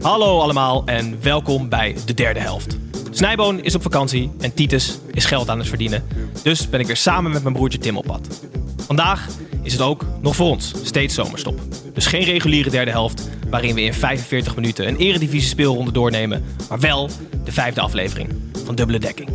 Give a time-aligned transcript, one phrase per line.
[0.00, 2.76] Hallo allemaal en welkom bij de derde helft.
[3.10, 6.04] Snijboon is op vakantie en Titus is geld aan het verdienen.
[6.42, 8.40] Dus ben ik weer samen met mijn broertje Tim op pad.
[8.76, 9.28] Vandaag
[9.62, 11.60] is het ook nog voor ons steeds zomerstop.
[11.94, 16.80] Dus geen reguliere derde helft waarin we in 45 minuten een eredivisie speelronde doornemen, maar
[16.80, 17.10] wel
[17.44, 19.28] de vijfde aflevering van Dubbele Dekking.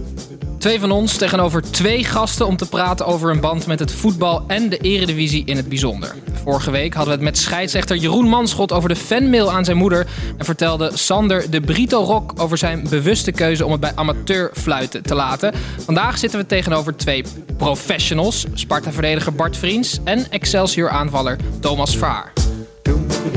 [0.61, 4.43] Twee van ons tegenover twee gasten om te praten over een band met het voetbal
[4.47, 6.15] en de eredivisie in het bijzonder.
[6.43, 10.07] Vorige week hadden we het met scheidsrechter Jeroen Manschot over de fanmail aan zijn moeder
[10.37, 15.15] en vertelde Sander de Brito Rock over zijn bewuste keuze om het bij amateurfluiten te
[15.15, 15.53] laten.
[15.85, 17.23] Vandaag zitten we tegenover twee
[17.57, 22.33] professionals, Sparta-verdediger Bart Vriends en Excelsior-aanvaller Thomas Vaar.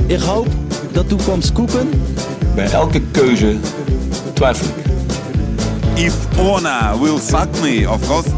[0.07, 0.47] Ik hoop
[0.93, 1.91] dat toekomst koeken.
[2.55, 3.57] Bij elke keuze
[4.35, 4.94] twijfel ik.
[5.97, 8.29] If Ona will suck me, of course.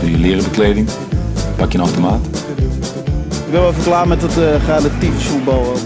[0.00, 0.88] Doe je leren bekleding,
[1.56, 2.26] pak je een automaat.
[2.26, 5.76] Ik ben wel even klaar met het uh, relatief voetbal.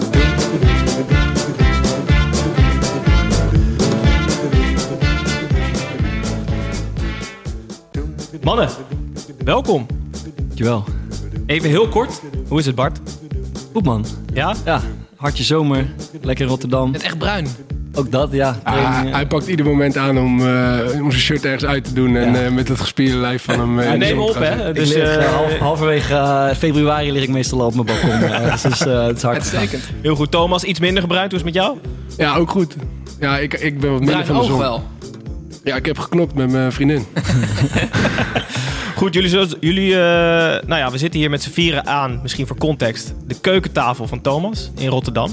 [8.42, 8.68] Mannen,
[9.44, 9.86] welkom.
[10.36, 10.84] Dankjewel.
[11.46, 13.00] Even heel kort, hoe is het Bart?
[13.72, 14.04] Goed man.
[14.32, 14.54] Ja?
[14.64, 14.80] Ja,
[15.16, 15.86] hartje zomer.
[16.20, 16.92] Lekker Rotterdam.
[16.92, 17.46] Het echt bruin.
[17.98, 18.58] Ook dat, ja.
[18.62, 21.84] Ah, Training, eh, hij pakt ieder moment aan om, eh, om zijn shirt ergens uit
[21.84, 22.44] te doen en Ja.
[22.44, 23.78] eh, met het gespierde lijf van hem.
[23.80, 24.72] eh, de neem op hè.
[24.72, 28.10] Dus, ik lig, half- halverwege februari lig ik meestal al op mijn balkon.
[28.30, 29.34] Eh, dus het is, het is hard.
[29.36, 29.82] Uitstekend.
[30.02, 31.30] heel goed Thomas, iets minder gebruikt.
[31.32, 31.78] Hoe is het met jou?
[32.16, 32.76] Ja, ook goed.
[33.20, 34.58] Ja, ik, ik ben wat minder van de zon.
[34.58, 34.82] wel.
[35.64, 37.06] Ja, ik heb geknopt met mijn vriendin.
[38.98, 39.98] Goed, jullie, jullie eh,
[40.66, 44.20] nou ja, we zitten hier met z'n vieren aan, misschien voor context, de keukentafel van
[44.20, 45.30] Thomas in Rotterdam.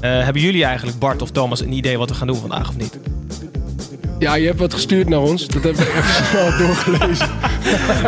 [0.00, 2.76] Eh, hebben jullie eigenlijk, Bart of Thomas, een idee wat we gaan doen vandaag of
[2.76, 2.98] niet?
[4.22, 5.46] Ja, je hebt wat gestuurd naar ons.
[5.46, 7.28] Dat heb ik even snel doorgelezen.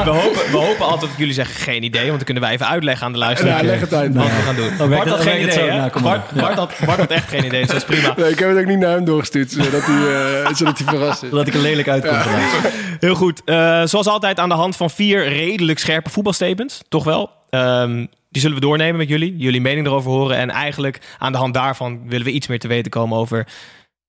[0.05, 2.67] We hopen, we hopen altijd dat jullie zeggen geen idee, want dan kunnen wij even
[2.67, 4.15] uitleggen aan de luisteraar Ja, leg het uit.
[4.15, 4.77] wat we gaan doen.
[4.77, 5.67] werkt Bart had geen idee, zo.
[5.67, 6.01] Nou.
[6.03, 8.15] Bart, Bart, had, Bart had echt geen idee, dus dat is prima.
[8.17, 11.23] Nee, ik heb het ook niet naar hem doorgestuurd, zodat hij, eh, zodat hij verrast
[11.23, 11.29] is.
[11.29, 12.17] Zodat ik er lelijk uitkom.
[13.01, 13.43] Heel goed.
[13.45, 17.31] Eh, zoals altijd aan de hand van vier redelijk scherpe voetbalstatements, toch wel.
[17.51, 20.37] Ehm, die zullen we doornemen met jullie, jullie mening erover horen.
[20.37, 23.47] En eigenlijk aan de hand daarvan willen we iets meer te weten komen over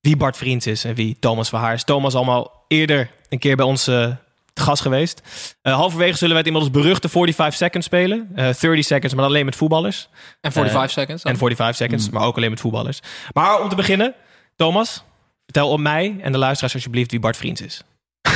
[0.05, 1.83] wie Bart Vriends is en wie Thomas Verhaar is.
[1.83, 4.11] Thomas allemaal eerder een keer bij ons eh,
[4.53, 5.21] te gast geweest.
[5.61, 8.29] Eh, halverwege zullen wij het inmiddels beruchte 45 seconds spelen.
[8.35, 10.09] Eh 30 seconds, maar dan alleen met voetballers.
[10.41, 11.23] En 45 Eh, seconds.
[11.23, 11.31] dan.
[11.31, 12.99] En 45 seconds, maar ook alleen met voetballers.
[13.33, 14.13] Maar om te beginnen,
[14.55, 15.03] Thomas,
[15.43, 17.81] vertel op mij en de luisteraars alsjeblieft wie Bart Vriends is.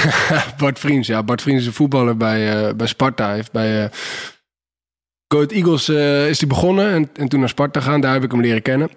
[0.58, 1.24] Bart Vriends, ja.
[1.24, 3.26] Bart Vriends is een voetballer bij, eh, bij Sparta.
[3.26, 3.90] Hij heeft bij uh,
[5.28, 8.02] Go Eagles eh, is hij begonnen en, en toen naar Sparta gaan.
[8.02, 8.90] Daar heb ik hem leren kennen.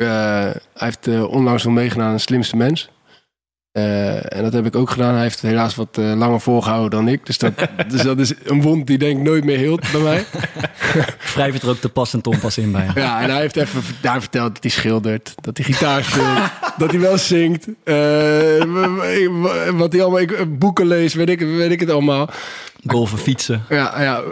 [0.00, 2.90] Eh, hij heeft eh, onlangs nog meegedaan aan Slimste Mens.
[3.72, 5.12] Eh, en dat heb ik ook gedaan.
[5.12, 7.26] Hij heeft het helaas wat langer volgehouden dan ik.
[7.26, 7.52] Dus dat,
[7.90, 10.24] dus dat is een wond die denk ik nooit meer heelt bij mij.
[11.34, 12.90] Wrijf het er ook te pas en pas in bij.
[12.94, 16.90] Ja, en hij heeft even daar verteld dat hij schildert, dat hij gitaar speelt, dat
[16.90, 17.66] hij wel zingt,
[19.76, 22.30] wat hij allemaal, ik, boeken leest, weet ik, weet ik het allemaal.
[22.86, 23.64] Golfen, fietsen.
[23.68, 24.22] Ja, ja.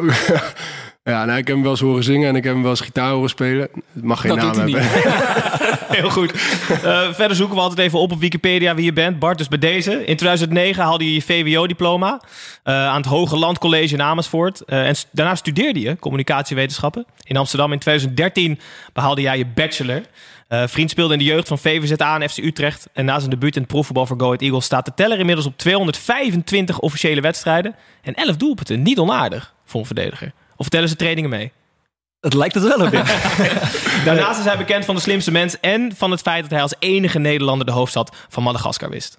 [1.09, 2.81] Ja, nou, ik heb hem wel eens horen zingen en ik heb hem wel eens
[2.81, 3.69] gitaar horen spelen.
[3.93, 5.79] Het mag geen Dat naam doet hij hebben.
[5.99, 6.33] Heel goed.
[6.33, 9.19] Eh, verder zoeken we altijd even op op Wikipedia wie je bent.
[9.19, 9.93] Bart, dus bij deze.
[9.93, 12.21] In 2009 haalde je je VWO-diploma
[12.63, 14.61] eh, aan het Hoge Land College in Amersfoort.
[14.61, 17.73] Eh, en st- daarna studeerde je communicatiewetenschappen in Amsterdam.
[17.73, 18.61] In 2013
[18.93, 20.03] behaalde jij je bachelor.
[20.49, 22.89] Eh, vriend speelde in de jeugd van VVZA en FC Utrecht.
[22.93, 25.47] En na zijn debuut in het profvoetbal voor Go Ahead Eagles staat de teller inmiddels
[25.47, 27.75] op 225 officiële wedstrijden.
[28.03, 28.83] En 11 doelpunten.
[28.83, 30.33] Niet onaardig voor een verdediger.
[30.59, 31.53] Of vertellen ze trainingen mee?
[32.21, 33.05] Het lijkt het wel op, ja.
[34.05, 36.75] Daarnaast is hij bekend van de slimste mens en van het feit dat hij als
[36.79, 39.19] enige Nederlander de hoofdstad van Madagaskar wist.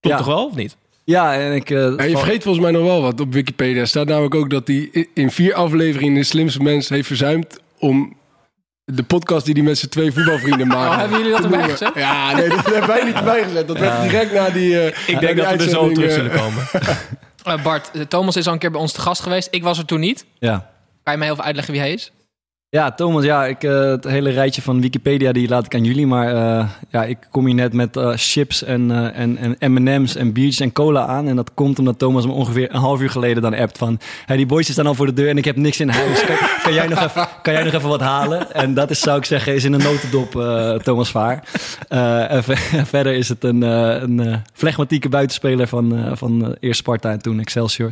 [0.00, 0.24] Klopt Ja.
[0.24, 0.76] toch wel, of niet?
[1.04, 1.70] Ja, en ik...
[1.70, 3.80] eh, Ja, je vergeet volgens mij nog wel wat op Wikipedia.
[3.80, 8.16] Er staat namelijk ook dat hij in vier afleveringen de slimste mens heeft verzuimd om
[8.84, 10.92] de podcast die hij met zijn twee voetbalvrienden maakt.
[10.92, 11.90] Oh, hebben jullie dat erbij gezet?
[11.94, 13.68] Ja, nee, dat hebben wij niet erbij gezet.
[13.68, 14.80] Dat werd direct na die.
[14.80, 16.66] eh, Ik denk dat we er zo terug zullen komen.
[17.44, 19.48] Eh, Bart, eh, Thomas is al een keer bij ons te gast geweest.
[19.50, 20.24] Ik was er toen niet.
[20.38, 20.70] Ja.
[21.02, 22.12] Kan je mij even uitleggen wie hij is?
[22.72, 26.06] Ja, Thomas, ja, ik, eh, het hele rijtje van Wikipedia die laat ik aan jullie.
[26.06, 30.32] Maar eh, ja, ik kom hier net met eh, chips en, en, en M&M's en
[30.32, 31.28] biertjes en cola aan.
[31.28, 34.00] En dat komt omdat Thomas me ongeveer een half uur geleden dan appt van...
[34.26, 36.24] Hey, die boys staan al voor de deur en ik heb niks in huis.
[36.62, 38.52] Kan, jij, nog even, kan jij nog even wat halen?
[38.52, 40.30] En dat is, zou ik zeggen, is in een notendop
[40.82, 41.42] Thomas Vaar.
[42.94, 47.90] Verder is het een, een flegmatieke buitenspeler van, van eerst Sparta en toen Excelsior.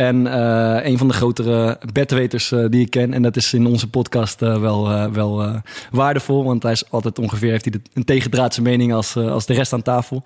[0.00, 3.12] En eh, een van de grotere bedweters eh, die ik ken.
[3.14, 5.60] En dat is in onze podcast eh, wel, wel
[5.90, 6.44] waardevol.
[6.44, 9.72] Want hij is altijd ongeveer heeft hij de- een tegendraadse mening als, als de rest
[9.72, 10.22] aan tafel.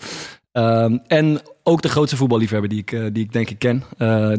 [0.52, 3.82] Ehm, en ook de grootste voetballiefhebber die ik, die ik denk ik ken.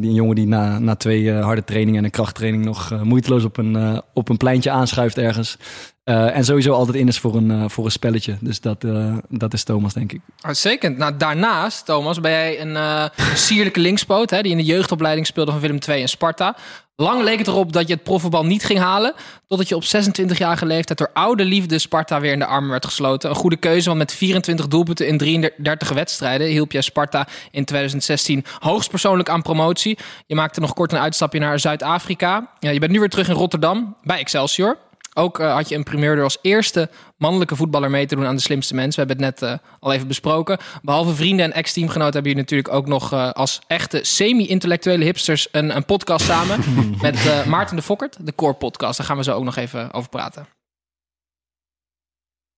[0.01, 3.57] Die een jongen die na, na twee harde trainingen en een krachttraining nog moeiteloos op
[3.57, 5.57] een, op een pleintje aanschuift ergens.
[6.05, 8.37] Eh, en sowieso altijd in is voor een, eh, voor een spelletje.
[8.39, 10.21] Dus dat, eh, dat is Thomas, denk ik.
[10.41, 10.97] Uitstekend.
[10.97, 14.29] Nou, daarnaast, Thomas, ben jij een sierlijke linkspoot...
[14.29, 16.55] Hè, die in de jeugdopleiding speelde van Willem II en Sparta.
[16.97, 19.13] Lang leek het erop dat je het profvoetbal niet ging halen...
[19.47, 23.29] totdat je op 26-jarige leeftijd door oude liefde Sparta weer in de armen werd gesloten.
[23.29, 26.47] Een goede keuze, want met 24 doelpunten in 33 wedstrijden...
[26.47, 29.97] hielp jij Sparta in 2016 hoogstpersoonlijk aan promotie.
[30.27, 32.51] Je maakte nog kort een uitstapje naar Zuid-Afrika.
[32.59, 34.77] Ja, je bent nu weer terug in Rotterdam bij Excelsior...
[35.17, 38.35] Ook eh, had je een primeur door als eerste mannelijke voetballer mee te doen aan
[38.35, 39.01] de slimste mensen.
[39.01, 40.57] We hebben het net eh, al even besproken.
[40.81, 45.75] Behalve vrienden en ex-teamgenoten hebben jullie natuurlijk ook nog eh, als echte semi-intellectuele hipsters een,
[45.75, 46.59] een podcast samen.
[47.01, 48.97] met Maarten de Fokkert, de Core Podcast.
[48.97, 50.47] Daar gaan we zo ook nog even over praten.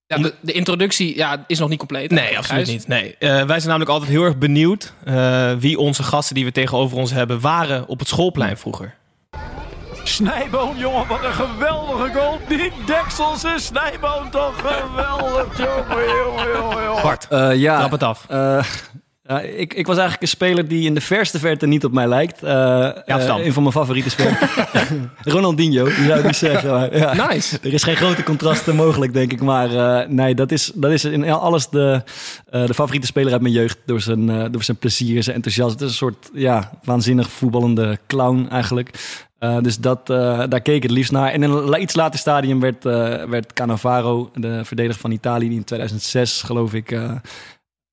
[0.06, 2.10] Ja, de, de introductie ja, is nog niet compleet.
[2.10, 2.36] Nee, Gijs.
[2.36, 2.88] absoluut niet.
[2.88, 3.16] Nee.
[3.18, 4.92] Wij zijn namelijk altijd heel erg benieuwd
[5.58, 8.97] wie onze gasten die we tegenover ons hebben waren op het schoolplein vroeger.
[10.08, 12.38] Snijboom, jongen, wat een geweldige goal.
[12.48, 17.02] Die Dekselse Snijboom, toch geweldig, jongen, jongen, jongen, jongen.
[17.02, 18.24] Bart, Eh, ja, trap het af.
[18.28, 18.64] Eh,
[19.28, 22.08] ja, ik, ik was eigenlijk een speler die in de verste verte niet op mij
[22.08, 22.38] lijkt.
[22.38, 23.40] Stam.
[23.40, 24.38] een van mijn favoriete spelers.
[25.34, 26.70] Ronaldinho, die zou ik niet zeggen.
[26.70, 27.28] Maar, ja.
[27.28, 27.58] Nice.
[27.62, 29.40] Er is geen grote contrasten mogelijk, denk ik.
[29.40, 32.02] Maar eh, nee, dat is, dat is in alles de,
[32.50, 33.78] de favoriete speler uit mijn jeugd.
[33.86, 35.72] Door zijn, door zijn plezier, zijn enthousiasme.
[35.72, 38.90] Het is een soort ja, waanzinnig voetballende clown eigenlijk.
[39.38, 41.32] Dus dat, daar keek ik het liefst naar.
[41.32, 45.58] En in een iets later stadium werd, eh, werd Cannavaro, de verdediger van Italië, die
[45.58, 46.98] in 2006 geloof ik...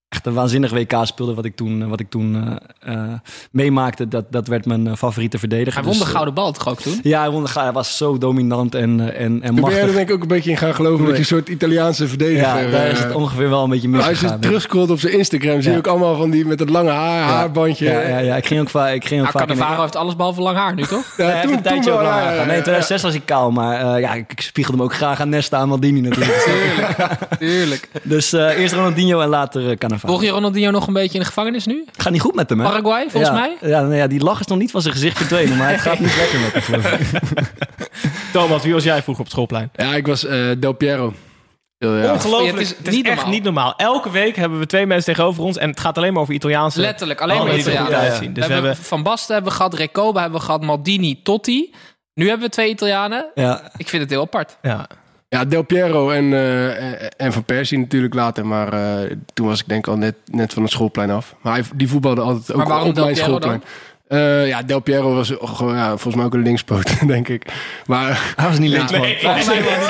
[0.08, 3.12] eh, echt een waanzinnig WK speelde, wat ik toen, wat ik toen eh, eh,
[3.50, 4.08] meemaakte.
[4.08, 5.74] Dat, dat werd mijn eh, favoriete verdediger.
[5.74, 7.00] Hij won Dus, de eh, gouden bal toch ook toen?
[7.02, 9.60] ja, hij, won de hij was zo dominant en, eh, en, en Toen ben jij
[9.62, 9.80] machtig.
[9.88, 12.64] er denk ik ook een beetje in gaan geloven dat je een soort Italiaanse verdediger...
[12.64, 14.32] Ja, daar is eh, het ongeveer wel een beetje Als misgegaan.
[14.34, 17.22] je terugscrollt op zijn Instagram, zie je ook allemaal van die met het lange haar,
[17.22, 17.84] haarbandje.
[17.84, 19.48] Ja, ja, ja, ik ging ook, va- ik ging ook Nou, vaak...
[19.56, 21.04] Cannavaro heeft alles behalve lang haar nu, toch?
[21.16, 22.24] Ja, heeft een tijdje lang haar.
[22.24, 22.62] Nee, in ja, ja.
[22.62, 25.60] 2006 was ik kaal, maar eh, ja, ik, ik spiegelde hem ook graag aan Nesta
[25.60, 26.46] en Maldini natuurlijk.
[27.38, 27.88] Tuurlijk.
[28.02, 31.26] dus eh, eerst Ronaldinho en later uh, Volg je Ronaldinho nog een beetje in de
[31.26, 31.84] gevangenis nu?
[31.96, 32.66] Gaat niet goed met hem, hè?
[32.66, 33.56] Paraguay, volgens ja, mij?
[33.70, 35.98] Ja, nee, ja, die lach is nog niet van zijn gezicht verdwenen, maar het gaat
[35.98, 37.08] niet lekker met hem.
[38.32, 39.70] Thomas, wie was jij vroeger op het schoolplein?
[39.74, 41.12] Ja, ik was eh, Del Piero.
[41.78, 42.12] Ja.
[42.12, 42.52] Ongelooflijk.
[42.52, 43.32] Het is het is niet echt normaal.
[43.34, 43.74] niet normaal.
[43.76, 46.80] Elke week hebben we twee mensen tegenover ons en het gaat alleen maar over Italiaanse.
[46.80, 47.94] Letterlijk, alleen maar mannen die Italiaans.
[47.94, 48.28] goed Ja, uitzien.
[48.28, 51.74] we Dus we hebben Van Basten hebben we gehad, Recoba hebben we gehad, Maldini, Totti.
[52.14, 53.26] Nu hebben we twee Italianen.
[53.34, 54.56] Ja, Ik vind het heel apart.
[54.62, 54.86] ja,
[55.28, 58.46] Ja, Del Piero en, eh, en Van Persie natuurlijk later.
[58.46, 61.34] Maar eh, toen was ik denk al net, net van het schoolplein af.
[61.40, 63.62] Maar hij, die voetbalde altijd ook Maar waarom op Del mijn Piero schoolplein.
[64.08, 67.52] Eh, ja, Del Piero was gewoon, ja, volgens mij ook een linkspoot, denk ik.
[67.86, 69.00] Maar hij was niet links, man.
[69.00, 69.86] Nee, volgens mij was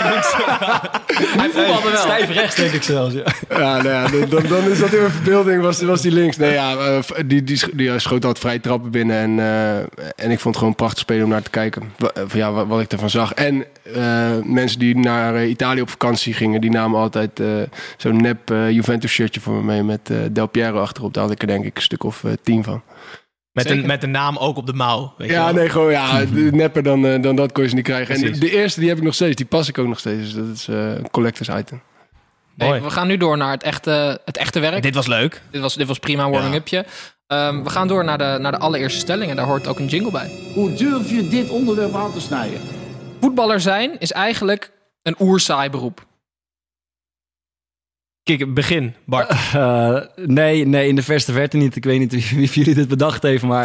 [1.17, 2.01] Hij voetbalde wel.
[2.01, 3.15] Stijf rechts, denk ik zelfs.
[3.15, 3.25] Ja.
[3.49, 6.37] ja, nou ja, dan, is dat in mijn verbeelding, was, was die links.
[6.37, 9.17] Nee, ja, eh, die, die, die schoot altijd vrij trappen binnen.
[9.17, 9.77] En, eh,
[10.25, 11.93] en ik vond het gewoon prachtig spelen om naar te kijken.
[12.33, 13.33] Ja, wat, wat ik ervan zag.
[13.33, 17.47] En eh, mensen die naar Italië op vakantie gingen, die namen altijd eh,
[17.97, 21.14] zo'n nep Juventus shirtje voor me mee met eh, Del Piero achterop.
[21.14, 22.83] Daar had ik er denk ik een stuk of tien van.
[23.57, 23.81] Met, Zeker.
[23.83, 25.15] een, met een naam ook op de mouw.
[25.17, 25.55] Weet je Ja, wel.
[25.55, 28.15] nee, gewoon ja, de- nepper dan, eh, dan dat kon je ze niet krijgen.
[28.15, 30.23] En de eerste die heb ik nog steeds, die pas ik ook nog steeds.
[30.23, 31.81] Dus dat is eh, een collectors item.
[32.57, 34.75] We gaan nu door naar het echte, het echte werk.
[34.75, 35.43] Dit, Dit was leuk.
[35.53, 36.85] was, dit was prima, een warming-upje.
[37.27, 39.87] Ehm, we gaan door naar de, naar de allereerste stelling en daar hoort ook een
[39.87, 40.31] jingle bij.
[40.55, 42.61] Hoe durf je dit onderwerp aan te snijden?
[43.21, 44.71] Voetballer zijn is eigenlijk
[45.03, 46.06] een oersaai beroep.
[48.26, 49.30] Kijk, begin, Bart.
[49.54, 51.76] Eh, nee, nee, in de verste verte niet.
[51.76, 53.64] Ik weet niet wie, wie jullie dit bedacht heeft, maar...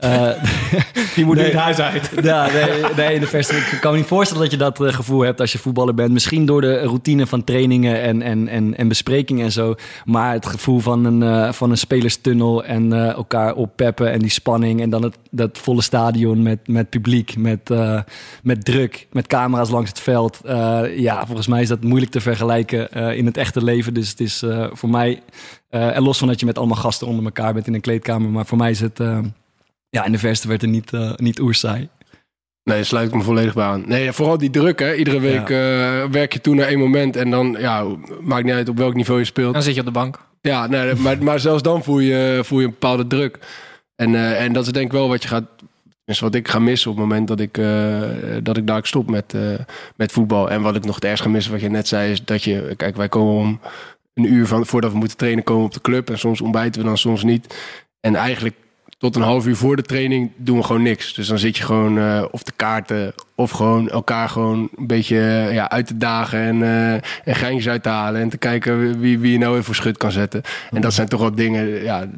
[0.00, 0.42] eh, eh,
[1.14, 2.10] Die moet nu het huis uit.
[2.22, 5.20] ja, nee, nee, in de verste Ik kan me niet voorstellen dat je dat gevoel
[5.20, 6.12] hebt als je voetballer bent.
[6.12, 9.74] Misschien door de routine van trainingen en, en, en, en besprekingen en zo.
[10.04, 14.30] Maar het gevoel van een, eh, van een spelerstunnel en eh, elkaar oppeppen en die
[14.30, 14.80] spanning.
[14.80, 18.00] En dan het, dat volle stadion met, met publiek, met, eh,
[18.42, 20.40] met druk, met camera's langs het veld.
[20.44, 23.73] Eh, ja, volgens mij is dat moeilijk te vergelijken eh, in het echte leven.
[23.92, 25.22] Dus het is eh, voor mij,
[25.68, 28.28] eh, en los van dat je met allemaal gasten onder elkaar bent in een kleedkamer.
[28.28, 29.18] Maar voor mij is het, eh,
[29.88, 31.88] ja, in de verste werd er niet, niet oersaai.
[32.64, 33.84] Nee, sluit ik me volledig bij aan.
[33.86, 34.94] Nee, vooral die druk, hè.
[34.94, 37.16] Iedere week eh, werk je toe naar één moment.
[37.16, 37.84] En dan, ja,
[38.20, 39.52] maakt niet uit op welk niveau je speelt.
[39.52, 40.18] Dan zit je op de bank.
[40.40, 43.38] Ja, nee, maar, maar zelfs dan voel je, voel je een bepaalde druk.
[43.96, 45.44] En, eh, en dat is denk ik wel wat je gaat...
[46.04, 48.10] Is wat ik ga missen op het moment dat ik, eh,
[48.42, 49.40] dat ik daar stop met, eh,
[49.96, 50.50] met voetbal.
[50.50, 52.74] En wat ik nog het ergst ga missen, wat je net zei, is dat je...
[52.76, 53.60] Kijk, wij komen om
[54.14, 56.10] een uur van, voordat we moeten trainen, komen op de club.
[56.10, 57.56] En soms ontbijten we dan, soms niet.
[58.00, 58.54] En eigenlijk
[58.98, 61.14] tot een half uur voor de training doen we gewoon niks.
[61.14, 65.16] Dus dan zit je gewoon eh, of te kaarten of gewoon elkaar gewoon een beetje
[65.52, 66.92] ja, uit te dagen en, eh,
[67.24, 68.20] en geintjes uit te halen.
[68.20, 70.42] En te kijken wie, wie je nou even voor schut kan zetten.
[70.70, 72.08] En dat zijn toch wel dingen, ja,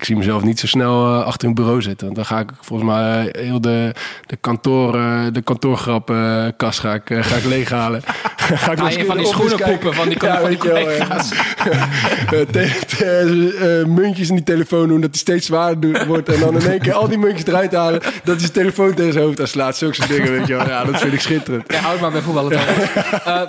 [0.00, 2.04] ik zie mezelf niet zo snel eh, achter een bureau zitten.
[2.04, 3.94] Want dan ga ik volgens mij eh, heel de,
[4.26, 8.02] de, kantoor, eh, de kantoorgrapkast ga ik, ga ik leeghalen.
[8.36, 10.82] ga ik nog van die schoenen poepen van die, Ja, van die weet je wel,
[10.82, 11.28] collega's?
[12.30, 12.46] te-
[12.86, 16.28] te- muntjes in die telefoon doen, dat die steeds zwaarder wordt.
[16.28, 19.12] En dan in één keer al die muntjes eruit halen, dat hij zijn telefoon tegen
[19.12, 19.76] zijn hoofd aanslaat.
[19.76, 20.66] Zulke soort dingen, weet je wel.
[20.66, 21.72] Ja, dat vind ik schitterend.
[21.72, 22.58] Ja, houd maar bij voetballen.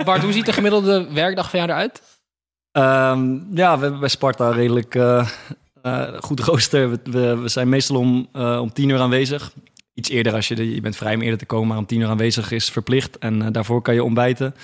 [0.05, 2.01] Bart, hoe ziet de gemiddelde werkdag van jou eruit?
[2.71, 4.95] Ehm, ja, we hebben bij Sparta redelijk
[6.19, 6.89] goed rooster.
[6.89, 6.99] We,
[7.37, 9.53] we, zijn meestal om, eh, om tien uur aanwezig.
[9.93, 12.07] Iets eerder als je, je bent vrij om eerder te komen, maar om tien uur
[12.07, 13.17] aanwezig is verplicht.
[13.17, 14.55] En eh, daarvoor kan je ontbijten.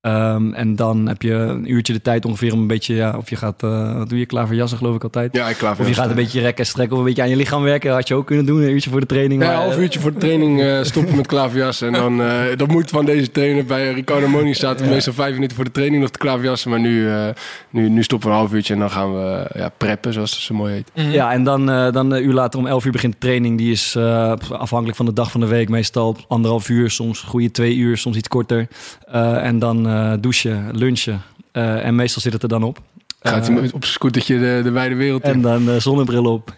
[0.00, 3.30] Ehm, en dan heb je een uurtje de tijd ongeveer om een beetje, ja, of
[3.30, 5.36] je gaat, eh, wat doe je, klaar voor jassen geloof ik altijd.
[5.36, 7.36] Ja, ik Of je gaat een beetje rekken en strekken of een beetje aan je
[7.36, 7.92] lichaam werken.
[7.92, 9.42] Had je ook kunnen doen, een uurtje voor de training.
[9.42, 11.86] Ja, maar, een half eh, uurtje voor de training eh, stoppen met klaverjassen.
[11.86, 13.64] En dan, eh, dat moet van deze trainer.
[13.64, 16.70] Bij Ricardo Moni staat meestal vijf minuten voor de training nog te klaverjassen.
[16.70, 17.28] Maar nu, eh,
[17.70, 20.40] nu, nu stoppen we een half uurtje en dan gaan we ja, preppen, zoals het
[20.40, 21.12] zo mooi heet.
[21.12, 23.58] Ja, en dan, eh, dan een uur later om 11 uur begint de training.
[23.58, 25.68] Die is eh, afhankelijk van de dag van de week.
[25.68, 28.68] Meestal anderhalf uur, soms goede twee uur, soms iets korter.
[29.06, 31.22] Eh, en dan eh, douchen, lunchen.
[31.52, 32.78] Eh, en meestal zit het er dan op.
[33.20, 35.30] Gaat Eh, hij met- op zijn scootertje de, de wijde wereld in.
[35.30, 36.54] en dan eh, zonnebril op,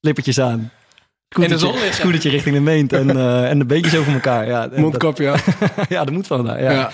[0.00, 0.70] slippertjes aan.
[1.38, 1.92] In de zon Scootertje-.
[1.92, 4.46] Scootertje richting de meent en, eh, en de beentjes over elkaar.
[4.46, 5.34] Ja, en dat- Mondkapje, ja.
[5.88, 6.62] ja, dat moet van daar.
[6.62, 6.70] Ja.
[6.70, 6.90] Ja.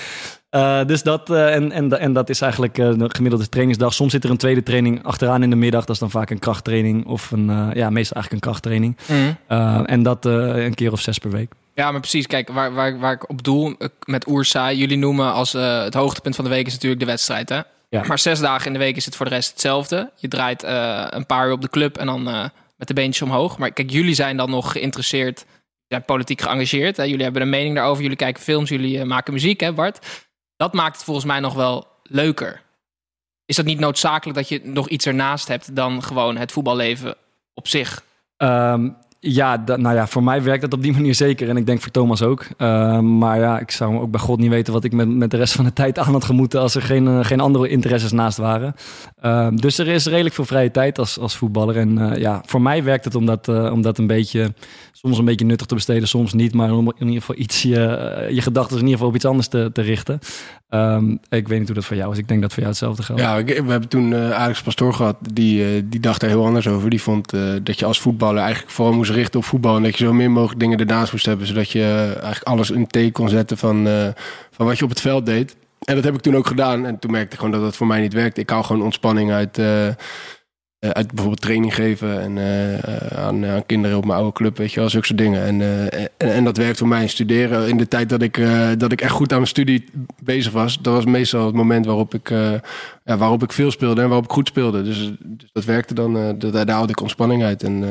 [0.51, 3.95] Eh, dus dat, eh, en, en, en dat is eigenlijk eh, de gemiddelde trainingsdag.
[3.95, 5.81] Soms zit er een tweede training achteraan in de middag.
[5.85, 8.97] Dat is dan vaak een krachttraining of een, eh, ja, meestal eigenlijk een krachttraining.
[9.47, 11.53] Eh, en dat eh, een keer of zes per week.
[11.77, 12.27] Ja, maar precies.
[12.27, 15.95] Kijk, waar, waar, waar ik op doel eh, met Oersa, jullie noemen als eh, het
[15.95, 17.49] hoogtepunt van de week is natuurlijk de wedstrijd.
[17.49, 17.61] Hè?
[17.89, 18.05] Ja.
[18.07, 20.11] Maar zes dagen in de week is het voor de rest hetzelfde.
[20.17, 22.23] Je draait eh, een paar uur op de club en dan
[22.77, 23.59] met de beentjes omhoog.
[23.59, 25.45] Maar kijk, jullie zijn dan nog geïnteresseerd,
[25.89, 26.97] zijn politiek geëngageerd.
[26.97, 27.03] Hè?
[27.03, 30.27] Jullie hebben een mening daarover, jullie kijken films, jullie maken muziek, hè Bart?
[30.57, 32.63] Dat maakt het volgens mij nog wel leuker.
[33.47, 37.15] Is dat niet noodzakelijk dat je nog iets ernaast hebt dan gewoon het voetballeven
[37.55, 38.05] op zich?
[38.37, 38.89] Ehm,
[39.29, 41.49] ja, nou ja, voor mij werkt het op die manier zeker.
[41.49, 42.47] En ik denk voor Thomas ook.
[42.57, 45.37] Ehm, maar ja, ik zou ook bij God niet weten wat ik met, met de
[45.37, 48.39] rest van de tijd aan had gemoeten als er geen, eh, geen andere interesses naast
[48.39, 48.75] waren.
[49.21, 51.77] Ehm, dus er is redelijk veel vrije tijd als, als voetballer.
[51.77, 54.55] En eh, ja, voor mij werkt het om dat, eh, dat een beetje,
[54.93, 56.55] soms een beetje nuttig te besteden, soms niet.
[56.55, 59.49] Maar om in ieder geval iets je, je gedachten in ieder geval op iets anders
[59.49, 60.19] te, te richten.
[60.69, 62.19] Ehm, ik weet niet hoe dat voor jou is.
[62.19, 63.23] Ik denk dat voor jou hetzelfde geldt.
[63.23, 65.17] Ja, we hebben toen Alex Pastoor gehad.
[65.33, 66.91] Die, die dacht er heel anders over.
[66.91, 67.31] Die vond
[67.63, 69.77] dat je als voetballer eigenlijk vooral moest richten op voetbal.
[69.77, 71.47] En dat je zo min mogelijk dingen ernaast moest hebben.
[71.47, 74.09] Zodat je eigenlijk alles in thee kon zetten van, eh,
[74.51, 75.57] van wat je op het veld deed.
[75.85, 76.87] En dat heb ik toen ook gedaan.
[76.87, 78.41] En toen merkte ik gewoon dat dat voor mij niet werkte.
[78.41, 79.95] Ik hou gewoon ontspanning uit, eh, eh,
[80.79, 82.21] uit bijvoorbeeld training geven.
[82.21, 82.39] En
[83.17, 84.91] aan, aan kinderen op mijn oude club, weet je wel.
[84.91, 85.45] Zulke soort dingen.
[85.45, 87.07] En, en, en dat werkt voor mij.
[87.07, 88.41] Studeren in de tijd dat ik,
[88.79, 89.85] dat ik echt goed aan mijn studie
[90.23, 90.79] bezig was.
[90.81, 92.29] Dat was meestal het moment waarop ik,
[93.05, 94.83] ja, waarop ik veel speelde en waarop ik goed speelde.
[94.83, 96.39] Dus, dus dat werkte dan.
[96.39, 97.63] dat, daar haalde ik ontspanning uit.
[97.63, 97.85] En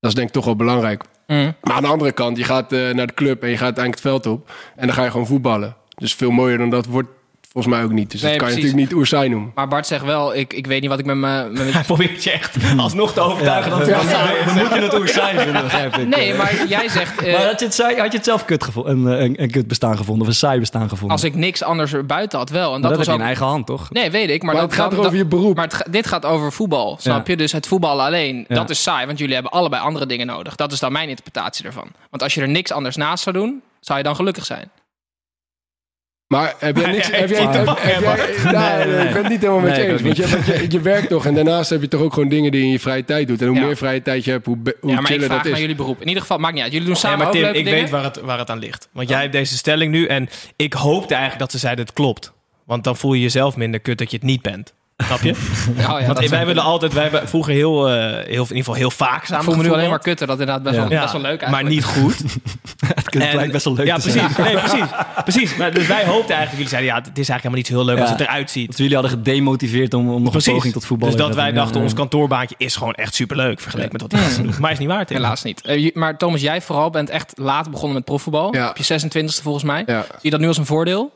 [0.00, 1.04] dat is denk ik toch wel belangrijk.
[1.26, 1.54] Mm.
[1.62, 4.04] Maar aan de andere kant, je gaat eh, naar de club en je gaat uiteindelijk
[4.04, 4.50] het veld op.
[4.76, 5.76] En dan ga je gewoon voetballen.
[5.94, 7.08] Dus veel mooier dan dat wordt
[7.56, 8.10] volgens mij ook niet.
[8.10, 8.64] Dus Nee, dat kan precies.
[8.70, 9.52] je natuurlijk niet oerzij noemen.
[9.54, 11.52] Maar Bart zegt wel, ik, ik weet niet wat ik met mijn...
[11.52, 14.44] met Hij probeert je echt alsnog te overtuigen dat het wel saai is.
[14.44, 16.08] Dan moet je het ook zijn vinden, begrijp ik.
[16.08, 17.22] Nee, maar jij zegt...
[17.22, 19.96] eh, Maar had je het, had je het zelf kut een, een, een kut bestaan
[19.96, 21.10] gevonden of een saai bestaan gevonden?
[21.10, 22.74] als ik niks anders erbuiten had wel.
[22.74, 23.18] En dat, dat, was heb je ook...
[23.18, 23.90] in eigen hand, toch?
[23.90, 24.42] Nee, weet ik.
[24.42, 25.56] Maar, Maar dat het gaat dat- erover je beroep.
[25.56, 27.32] Maar het dit gaat over voetbal, snap Ja.
[27.32, 27.36] je?
[27.38, 28.54] Dus het voetballen alleen, Ja.
[28.54, 29.06] dat is saai.
[29.06, 30.54] Want jullie hebben allebei andere dingen nodig.
[30.56, 31.88] Dat is dan mijn interpretatie ervan.
[32.10, 34.70] Want als je er niks anders naast zou doen, zou je dan gelukkig zijn.
[36.26, 37.10] Maar heb jij niks...
[37.10, 39.06] Heb jij, heb, heb Nee, nou, nee, nee.
[39.06, 40.02] ik ben het niet helemaal met Nee, je eens.
[40.02, 42.50] Want je, want je, je werkt toch en daarnaast heb je toch ook gewoon dingen
[42.50, 43.40] die je in je vrije tijd doet.
[43.40, 43.64] En hoe Ja.
[43.64, 45.50] meer vrije tijd je hebt, hoe, hoe ja, maar ik vraag dat is.
[45.50, 46.00] naar jullie beroep.
[46.00, 46.72] In ieder geval, maakt niet uit.
[46.72, 47.80] Jullie doen Nee, samen maar ook Tim, leuke ik dingen.
[47.80, 48.88] weet waar het, waar het aan ligt.
[48.92, 52.32] Want jij hebt deze stelling nu en ik hoopte eigenlijk dat ze zeiden het klopt.
[52.64, 54.74] Want dan voel je jezelf minder kut dat je het niet bent.
[55.04, 55.34] Snap je?
[55.76, 58.74] Ja, ja, Want wij willen altijd, wij hebben vroeger heel, eh, heel, in ieder geval
[58.74, 60.26] heel vaak Ik samen voel me nu alleen maar kutter.
[60.26, 60.80] Dat inderdaad best, Ja.
[60.82, 61.74] wel, Ja, best wel leuk maar eigenlijk.
[61.74, 62.22] niet goed.
[62.94, 64.32] Het klinkt best wel leuk ja, te zijn.
[64.32, 64.44] precies.
[64.44, 64.86] Nee, precies.
[65.24, 65.56] precies.
[65.56, 67.84] Maar, dus wij hoopten eigenlijk, jullie zeiden, ja, het is eigenlijk helemaal niet zo heel
[67.84, 68.66] leuk als het eruit ziet.
[68.68, 71.76] Dat jullie hadden gedemotiveerd om, om nog een poging tot voetbal Dus dat wij dachten,
[71.76, 74.54] Ja, ons kantoorbaantje is gewoon echt superleuk vergeleken met wat die gasten doen.
[74.60, 75.16] Maar is niet waar, Tim.
[75.16, 75.60] Helaas niet.
[75.60, 78.54] Eh, maar Thomas, jij vooral bent echt laat begonnen met profvoetbal.
[78.54, 78.68] Ja.
[78.68, 79.82] Op je 26e volgens mij.
[79.86, 80.02] Ja.
[80.02, 81.12] Zie je dat nu als een voordeel?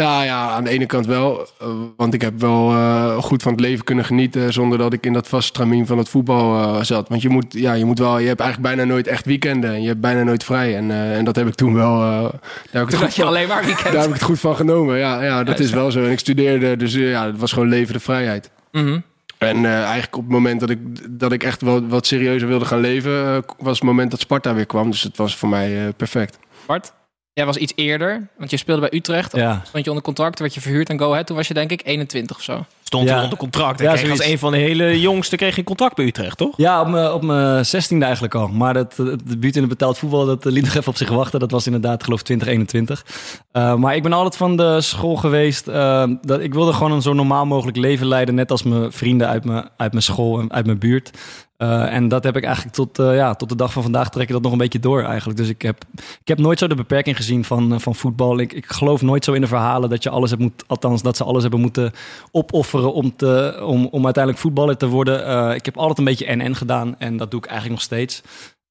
[0.00, 1.46] Nou ja, aan de ene kant wel.
[1.60, 5.06] eh, want ik heb wel eh, goed van het leven kunnen genieten zonder dat ik
[5.06, 7.08] in dat vaste stramien van het voetbal eh, zat.
[7.08, 9.70] Want je moet, ja, je moet wel, je hebt eigenlijk bijna nooit echt weekenden.
[9.70, 10.76] En je hebt bijna nooit vrij.
[10.76, 11.98] En, en dat heb ik toen wel.
[11.98, 13.92] daar, heb ik het Toen goed had je van, alleen maar weekend.
[13.92, 14.98] daar heb ik het goed van genomen.
[14.98, 16.04] Ja, ja dat is wel zo.
[16.04, 18.50] En ik studeerde, dus ja, het was gewoon leven de vrijheid.
[18.72, 18.98] Mhm.
[19.38, 20.78] En eigenlijk op het moment dat ik,
[21.10, 24.66] dat ik echt wel wat serieuzer wilde gaan leven, was het moment dat Sparta weer
[24.66, 24.90] kwam.
[24.90, 26.38] Dus het was voor mij perfect.
[26.66, 26.92] Bart,
[27.36, 28.28] jij was iets eerder.
[28.38, 29.36] Want je speelde bij Utrecht.
[29.36, 29.62] Ja.
[29.66, 31.26] Stond je onder contract, werd je verhuurd aan Go Ahead.
[31.26, 32.64] Toen was je denk ik 21 of zo.
[32.84, 33.16] Stond Ja.
[33.16, 33.80] er onder contract.
[33.80, 36.54] En Ja, kreeg als een van de hele jongste kreeg je contract bij Utrecht, toch?
[36.56, 38.48] Ja, op mijn, op mijn 16e eigenlijk al.
[38.48, 41.40] Maar dat, het debuut in het betaald voetbal, dat liet nog even op zich wachten.
[41.40, 43.04] Dat was inderdaad, geloof ik, 2021.
[43.52, 45.68] Eh, maar ik ben altijd van de school geweest.
[45.68, 48.34] eh, dat, ik wilde gewoon een zo normaal mogelijk leven leiden.
[48.34, 51.10] Net als mijn vrienden uit mijn, uit mijn school en uit mijn buurt.
[51.56, 54.26] Eh, en dat heb ik eigenlijk tot, eh, ja, tot de dag van vandaag trek
[54.26, 55.38] ik dat nog een beetje door eigenlijk.
[55.38, 58.38] Dus ik heb, ik heb nooit zo de beperking gezien van, eh, van voetbal.
[58.38, 61.16] Ik, ik geloof nooit zo in de verhalen dat je alles hebt moet, althans dat
[61.16, 61.92] ze alles hebben moeten
[62.30, 65.54] opofferen om, te, om, om uiteindelijk voetballer te worden.
[65.54, 68.22] Ik heb altijd een beetje NN gedaan en dat doe ik eigenlijk nog steeds.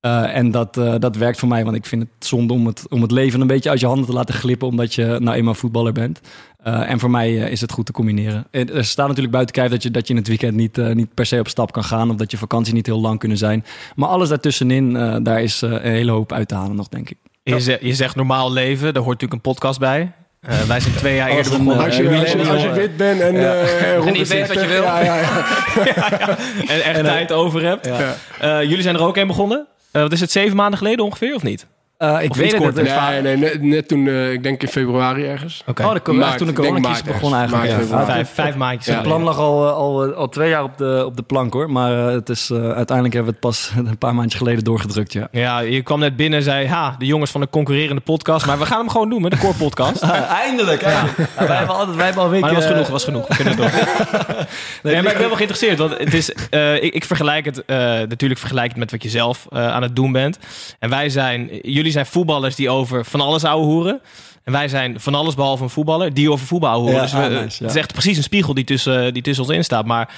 [0.05, 2.85] Eh, en dat, eh, dat werkt voor mij, want ik vind het zonde om het,
[2.89, 5.53] om het leven een beetje uit je handen te laten glippen, omdat je nou eenmaal
[5.53, 6.19] voetballer bent.
[6.63, 8.47] Eh, en voor mij is het goed te combineren.
[8.51, 11.13] Er staat natuurlijk buiten kijf dat je, dat je in het weekend niet, eh, niet
[11.13, 13.65] per se op stap kan gaan, of dat je vakantie niet heel lang kunnen zijn.
[13.95, 17.17] Maar alles daartussenin, eh, daar is een hele hoop uit te halen nog, denk ik.
[17.43, 20.11] Je, zegt, je zegt normaal leven, daar hoort natuurlijk een podcast bij.
[20.45, 21.85] Eh, wij zijn twee jaar eerder een, begonnen.
[21.85, 23.53] Als je, als je, leeft als je wit bent en, Ja.
[23.53, 24.83] eh, En niet weet wat je 60, wil.
[24.83, 25.45] Ja, ja, ja.
[26.73, 27.85] en echt En, tijd over hebt.
[27.85, 28.15] Ja.
[28.39, 29.67] Eh, jullie zijn er ook een begonnen.
[29.95, 31.67] Eh, wat is het, zeven maanden geleden ongeveer, of niet?
[31.97, 32.75] Eh, ik Of weet het niet.
[32.75, 35.63] Nee, nee, net, net toen, eh, ik denk in februari ergens.
[35.65, 35.83] Oké.
[35.83, 36.01] Oh, Maart,
[36.37, 37.51] toen de ik denk coronacrisis maart begon ergens.
[37.51, 37.51] eigenlijk.
[37.51, 37.77] Maart, ja.
[37.77, 38.05] februari.
[38.11, 38.85] vijf, vijf maandjes.
[38.85, 38.93] Ja.
[38.93, 41.71] Het plan lag al, al, al twee jaar op de, op de plank hoor.
[41.71, 45.13] Maar eh, het is, eh, uiteindelijk hebben we het pas een paar maandjes geleden doorgedrukt.
[45.13, 45.27] Ja.
[45.31, 48.45] Ja, je kwam net binnen en zei, ha, de jongens van de concurrerende podcast.
[48.45, 50.01] Maar we gaan hem gewoon doen met de Core Podcast.
[50.45, 51.01] eindelijk, hè?
[51.45, 53.27] wij, hebben altijd, wij hebben al een Maar dat was eh, genoeg, was genoeg.
[53.27, 53.71] We kunnen door.
[54.83, 55.77] nee, maar ik ben wel geïnteresseerd.
[55.77, 59.09] Want het is, eh, ik, ik vergelijk het, eh, natuurlijk vergelijk het met wat je
[59.09, 60.39] zelf eh, aan het doen bent.
[60.79, 64.01] En wij zijn, jullie zijn voetballers die over van alles ouwe hoeren.
[64.43, 66.89] En wij zijn van alles behalve een voetballer die over voetbal.
[66.89, 67.65] Ja, dus we, ah, nice, ja.
[67.65, 69.85] het is echt precies een spiegel die tussen, die tussen ons in staat.
[69.85, 70.13] Maar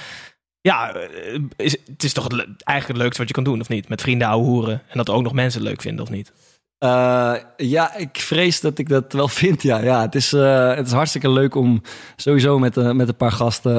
[0.60, 3.68] ja, eh, is, het is toch het, eigenlijk het leukste wat je kan doen, of
[3.68, 3.88] niet?
[3.88, 4.82] Met vrienden ouwe hoeren.
[4.88, 6.32] En dat ook nog mensen leuk vinden, of niet?
[6.78, 9.62] Eh, ja, ik vrees dat ik dat wel vind.
[9.62, 11.82] Ja, ja het, is, eh, het is hartstikke leuk om
[12.16, 13.74] sowieso met, eh, met een paar gasten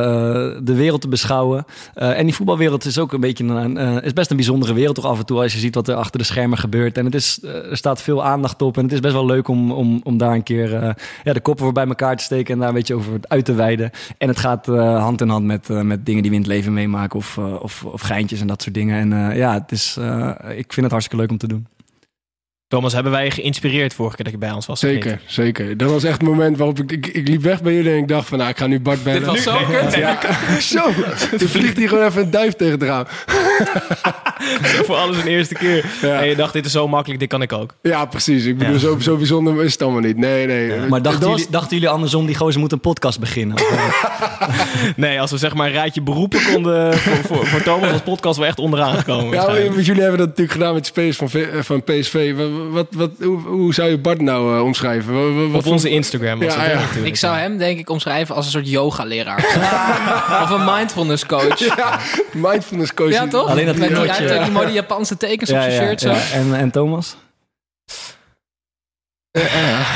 [0.65, 1.65] de wereld te beschouwen.
[1.93, 5.19] En die voetbalwereld is ook een beetje een, is best een bijzondere wereld toch af
[5.19, 6.97] en toe als je ziet wat er achter de schermen gebeurt.
[6.97, 9.71] En het is, er staat veel aandacht op en het is best wel leuk om,
[9.71, 12.69] om, om daar een keer ja, de koppen voor bij elkaar te steken en daar
[12.69, 13.91] een beetje over uit te wijden.
[14.17, 17.19] En het gaat hand in hand met, met dingen die we in het leven meemaken
[17.19, 19.11] of, of, of geintjes en dat soort dingen.
[19.11, 19.97] En ja, het is,
[20.55, 21.67] ik vind het hartstikke leuk om te doen.
[22.69, 24.79] Thomas, hebben wij je geïnspireerd vorige keer dat je bij ons was?
[24.79, 25.77] Zeker, zeker.
[25.77, 28.07] Dat was echt het moment waarop ik, ik, ik liep weg bij jullie en ik
[28.07, 29.19] dacht van, nou, ik ga nu Bart bellen.
[29.19, 29.93] Dit was zo kut.
[29.95, 30.17] Ja,
[30.59, 30.81] zo.
[31.37, 33.05] Toen vliegt hij gewoon even een duif tegen het raam.
[34.85, 35.85] Voor alles een eerste keer.
[36.01, 36.21] Ja.
[36.21, 37.73] En je dacht, dit is zo makkelijk, dit kan ik ook.
[37.81, 38.45] Ja, precies.
[38.45, 38.79] Ik bedoel, Ja.
[38.79, 40.17] zo, zo bijzonder is het allemaal niet.
[40.17, 40.77] Nee, nee.
[40.89, 43.57] Maar dachten, was- jullie, dachten jullie andersom, die gozer moet een podcast beginnen?
[44.95, 48.37] Nee, als we zeg maar een rijtje beroepen konden voor, voor, voor Thomas als podcast
[48.37, 49.33] wel echt onderaan gekomen.
[49.33, 52.33] Ja, jullie hebben dat natuurlijk gedaan met de spelers van, eh, van PSV.
[52.71, 55.13] Wat, wat, hoe, hoe zou je Bart nou eh, omschrijven?
[55.13, 56.39] Wat, wat- wat Op onze Instagram.
[56.39, 56.79] was Ja, ja.
[57.03, 59.37] Ik zou hem denk ik omschrijven als een soort yoga-leraar.
[60.43, 61.59] of een mindfulness coach.
[61.59, 61.99] Ja, Ja,
[62.33, 63.29] mindfulness coaching.
[63.29, 63.47] toch?
[63.49, 66.09] Alleen dat Met die, die mooie Japanse tekens op Ja, zijn ja, shirt zo.
[66.09, 66.19] ja.
[66.33, 67.15] En, en Thomas?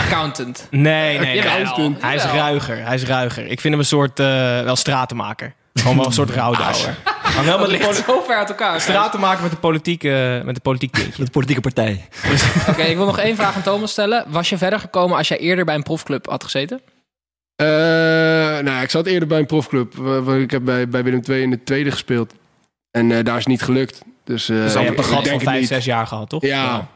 [0.05, 0.67] Accountant.
[0.69, 1.35] Nee, nee.
[1.35, 1.93] Jawel.
[1.99, 2.85] Hij is ruiger.
[2.85, 3.43] Hij is ruiger.
[3.43, 4.25] Ik vind hem een soort, eh,
[4.61, 5.53] wel stratenmaker.
[5.73, 6.95] Gewoon wel een soort rouwdouwer.
[7.35, 8.81] Maar wel Dat met ligt zo ver uit elkaar.
[8.81, 11.23] stratenmaker met de politiek, eh, met de politiek tintje.
[11.25, 12.07] De politieke partij.
[12.69, 14.25] Oké, ik wil nog één vraag aan Thomas stellen.
[14.27, 16.81] Was je verder gekomen als jij eerder bij een profclub had gezeten?
[17.55, 17.65] Eh,
[18.63, 19.93] nou, ik zat eerder bij een profclub.
[20.27, 22.33] Ik heb bij, bij Willem II in de tweede gespeeld.
[22.91, 24.01] En eh, daar is het niet gelukt.
[24.23, 26.41] Dus, eh, Dus je hebt een ik gat denk van vijf, zes jaar gehad, toch?
[26.41, 26.87] Ja.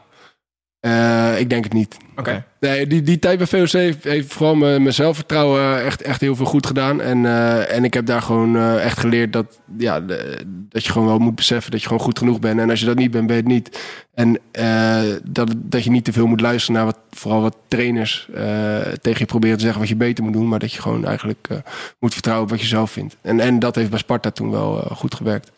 [0.80, 1.96] Eh, ik denk het niet.
[2.16, 2.44] Oké.
[2.60, 6.36] Nee, die, die tijd bij VOC heeft, heeft vooral mijn mijn zelfvertrouwen echt, echt heel
[6.36, 7.00] veel goed gedaan.
[7.00, 10.38] En, eh, en ik heb daar gewoon eh, echt geleerd dat, ja, de-
[10.68, 12.60] dat je gewoon wel moet beseffen dat je gewoon goed genoeg bent.
[12.60, 13.80] En als je dat niet bent, ben je het niet.
[14.14, 18.28] En eh, dat, dat je niet te veel moet luisteren naar wat, vooral wat trainers
[18.34, 20.48] eh, tegen je proberen te zeggen wat je beter moet doen.
[20.48, 21.56] Maar dat je gewoon eigenlijk eh,
[21.98, 23.16] moet vertrouwen op wat je zelf vindt.
[23.20, 25.50] En, en dat heeft bij Sparta toen wel goed gewerkt.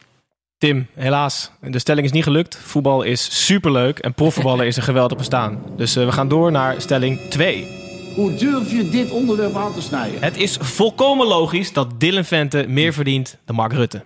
[0.61, 1.51] Tim, helaas.
[1.61, 2.57] De stelling is niet gelukt.
[2.57, 5.63] Voetbal is superleuk en profvoetballen is een geweldig bestaan.
[5.77, 7.67] Dus eh, we gaan door naar stelling 2.
[8.15, 10.23] Hoe durf je dit onderwerp aan te snijden?
[10.23, 14.05] Het is volkomen logisch dat Dylan Vente meer verdient dan Mark Rutte.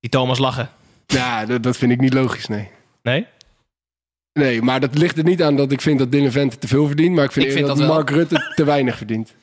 [0.00, 0.68] Die Thomas lachen.
[1.06, 2.68] Ja, dat, dat vind ik niet logisch, nee.
[3.02, 3.26] Nee?
[4.32, 6.86] Nee, maar dat ligt er niet aan dat ik vind dat Dylan Vente te veel
[6.86, 7.14] verdient.
[7.14, 7.96] Maar ik vind, Ik eerder vind dat.
[7.96, 9.34] Mark Rutte te weinig verdient.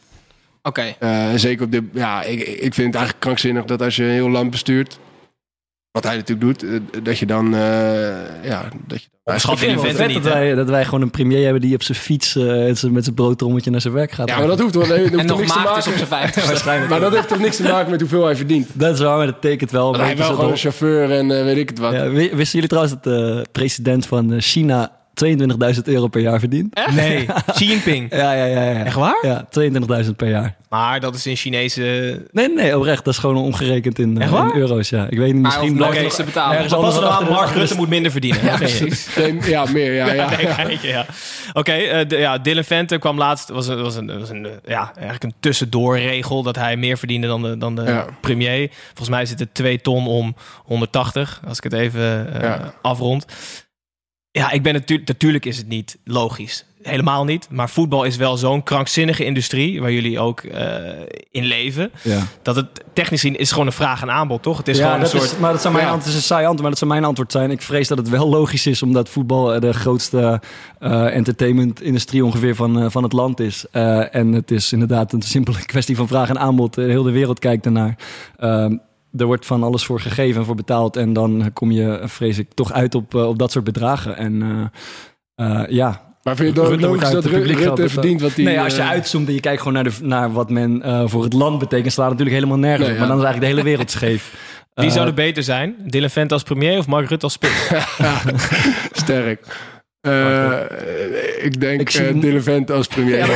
[0.61, 0.95] Oké.
[0.99, 1.83] Eh, en zeker op de.
[1.93, 4.99] Ja, ik, ik vind het eigenlijk krankzinnig dat als je een heel land bestuurt.
[6.01, 7.53] Wat hij natuurlijk doet, eh, dat je dan.
[7.55, 7.59] eh,
[8.43, 11.83] ja, dat je Schat niet, dat wij, dat wij gewoon een premier hebben die op
[11.83, 14.29] zijn fiets eh, met zijn- met zijn broodtrommeltje naar zijn werk gaat.
[14.29, 14.87] Ja, maar dat hoeft wel.
[14.87, 15.91] Dat hoeft En nog niks te is maken.
[15.91, 16.07] op zijn
[16.51, 16.89] waarschijnlijk.
[16.89, 18.67] Maar dat heeft toch niks te maken met hoeveel hij verdient.
[18.73, 19.93] Dat is waar, maar dat tekent wel.
[19.93, 21.93] een hij wel zo gewoon een chauffeur en weet ik het wat.
[21.93, 24.91] Ja, wi- wisten jullie trouwens dat de president van China
[25.25, 26.79] 22.000 euro per jaar verdient?
[26.95, 27.25] Nee.
[27.53, 28.15] Xi Jinping.
[28.15, 28.61] Ja, ja, ja.
[28.63, 28.83] ja.
[28.85, 29.17] Echt waar?
[29.21, 29.47] Ja,
[30.03, 30.55] 22.000 per jaar.
[30.69, 31.81] Maar dat is in Chinese...
[32.31, 33.05] Nee, nee, oprecht.
[33.05, 34.53] Dat is gewoon omgerekend in, eh, Echt waar?
[34.55, 35.07] in euro's, ja.
[35.09, 35.83] Ik weet niet, Maar misschien...
[35.83, 35.99] Oké.
[35.99, 36.55] niks te betalen.
[36.55, 38.43] Ergens anders de- Mark Rutte moet minder verdienen.
[38.45, 39.15] Ja, precies.
[39.15, 39.93] Nee, ja, meer.
[39.93, 40.63] Ja, ja.
[40.63, 41.05] Nee, ja.
[41.53, 43.49] Oké, eh, de- ja, Dylan Vente kwam laatst.
[43.49, 47.27] Was een, was een, was een eh, ja, eigenlijk een tussendoorregel dat hij meer verdiende
[47.27, 48.05] dan de, dan de Ja.
[48.21, 48.69] premier.
[48.87, 52.73] Volgens mij zit het 2 ton om 180, als ik het even eh, Ja.
[52.81, 53.25] afrond.
[54.37, 56.65] Ja, ik ben natuurlijk, natuurlijk is het niet logisch.
[56.81, 57.47] Helemaal niet.
[57.51, 60.65] Maar voetbal is wel zo'n krankzinnige industrie waar jullie ook eh,
[61.31, 61.91] in leven.
[62.01, 62.23] Ja.
[62.41, 64.57] Dat het technisch gezien is gewoon een vraag en aanbod, toch?
[64.57, 65.23] Het is ja, gewoon een dat soort.
[65.23, 65.91] is, maar dat zou mijn Ja.
[65.91, 67.51] antwoord, het is een saai antwoord, maar dat zou mijn antwoord zijn.
[67.51, 70.41] Ik vrees dat het wel logisch is, omdat voetbal eh, de grootste
[70.79, 73.65] eh entertainment-industrie ongeveer van, van het land is.
[74.11, 76.75] En het is inderdaad een simpele kwestie van vraag en aanbod.
[76.75, 77.97] Heel de wereld kijkt ernaar.
[79.17, 80.95] Er wordt van alles voor gegeven en voor betaald.
[80.95, 84.17] En dan kom je, vrees ik, toch uit op, eh, op dat soort bedragen.
[84.17, 88.33] En eh, eh, ja, Maar vind je het dan logisch uit dat Rutte verdient wat
[88.33, 88.43] hij...
[88.43, 91.23] nee, als je uitzoomt en je kijkt gewoon naar, de, naar wat men eh, voor
[91.23, 92.99] het land betekent, slaat het natuurlijk helemaal nergens Nee, op.
[92.99, 94.33] Maar dan is eigenlijk de hele wereld scheef.
[94.73, 95.75] Wie zou er beter zijn?
[95.85, 97.71] Dylan Vente als premier of Mark Rutte als spits?
[99.03, 99.45] Sterk.
[100.07, 103.19] Eh, ik denk Ik zie eh als premier.
[103.19, 103.27] Eh,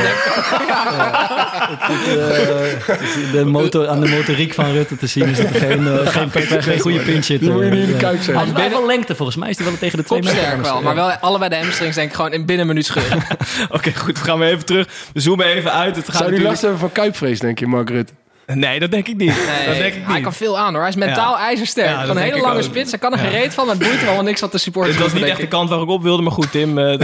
[3.32, 6.62] de motor, aan de motoriek van Rutte te zien is dat er geen, geen, geen,
[6.62, 7.40] geen goede pinch zit.
[7.40, 8.44] Die moet je niet in de Ja.
[8.54, 9.50] Hij wel lengte volgens mij.
[9.50, 10.62] Is hij wel tegen de twee meter?
[10.62, 13.22] Wel, maar wel allebei de hamstrings denk ik gewoon in binnen een minuut scheuren.
[13.76, 14.18] Oké, goed.
[14.18, 14.88] We gaan weer even terug.
[15.12, 15.96] We zoomen even uit.
[15.96, 16.50] Het gaat Zou natuurlijk...
[16.50, 18.12] last hebben van kuipvrees, denk je, Mark Rutte?
[18.46, 19.26] Nee, dat denk ik niet.
[19.46, 20.22] Nee, dat denk ik hij niet.
[20.22, 20.80] kan veel aan hoor.
[20.80, 21.86] Hij is mentaal ijzersterk.
[21.88, 22.62] Ja, dat Gewoon een hele lange ook.
[22.62, 22.90] spits.
[22.90, 25.14] Hij kan er gereed van, maar het boeit allemaal niks wat de supporters Dit was
[25.14, 26.78] niet echt de kant waar ik op wilde, maar goed, Tim.
[26.78, 26.98] eh,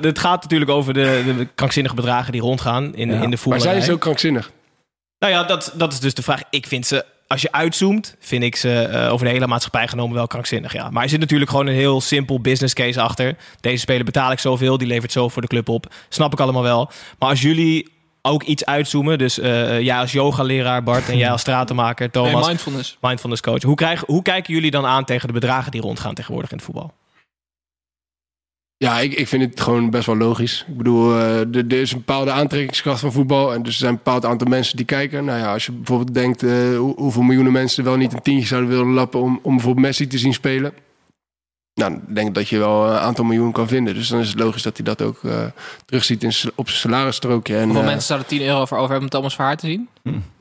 [0.00, 3.14] het gaat natuurlijk over de, de krankzinnige bedragen die rondgaan in, Ja.
[3.14, 3.72] in de Maar voetballerij.
[3.74, 4.50] zij is ook krankzinnig.
[5.18, 6.40] Nou ja, dat, dat is dus de vraag.
[6.50, 10.14] Ik vind ze, als je uitzoomt, vind ik ze eh, over de hele maatschappij genomen
[10.16, 10.72] wel krankzinnig.
[10.72, 10.90] Ja.
[10.90, 13.36] Maar er zit natuurlijk gewoon een heel simpel business case achter.
[13.60, 15.86] Deze speler betaal ik zoveel, die levert zo voor de club op.
[16.08, 16.90] Snap ik allemaal wel.
[17.18, 17.88] Maar als jullie
[18.22, 22.44] ook iets uitzoomen, dus eh, jij als yogaleraar Bart en jij als stratenmaker Thomas, Nee,
[22.46, 22.98] mindfulness.
[23.00, 23.62] mindfulness coach.
[23.62, 26.66] Hoe, krijgen, hoe kijken jullie dan aan tegen de bedragen die rondgaan tegenwoordig in het
[26.66, 26.92] voetbal?
[28.76, 30.64] Ja, ik, ik vind het gewoon best wel logisch.
[30.68, 33.54] Ik bedoel, eh, er, er is een bepaalde aantrekkingskracht van voetbal.
[33.54, 35.24] En dus er zijn een bepaald aantal mensen die kijken.
[35.24, 38.22] Nou ja, als je bijvoorbeeld denkt eh, hoe- hoeveel miljoenen mensen er wel niet een
[38.22, 40.72] tientje zouden willen lappen om, om bijvoorbeeld Messi te zien spelen.
[41.74, 43.94] Nou, dan denk ik dat je wel een aantal miljoen kan vinden.
[43.94, 45.44] Dus dan is het logisch dat hij dat ook eh
[45.84, 47.56] terugziet in, op zijn salarisstrookje.
[47.56, 49.88] En, Hoeveel eh, mensen zouden 10 euro voor over hebben om Thomas Verhaar te zien?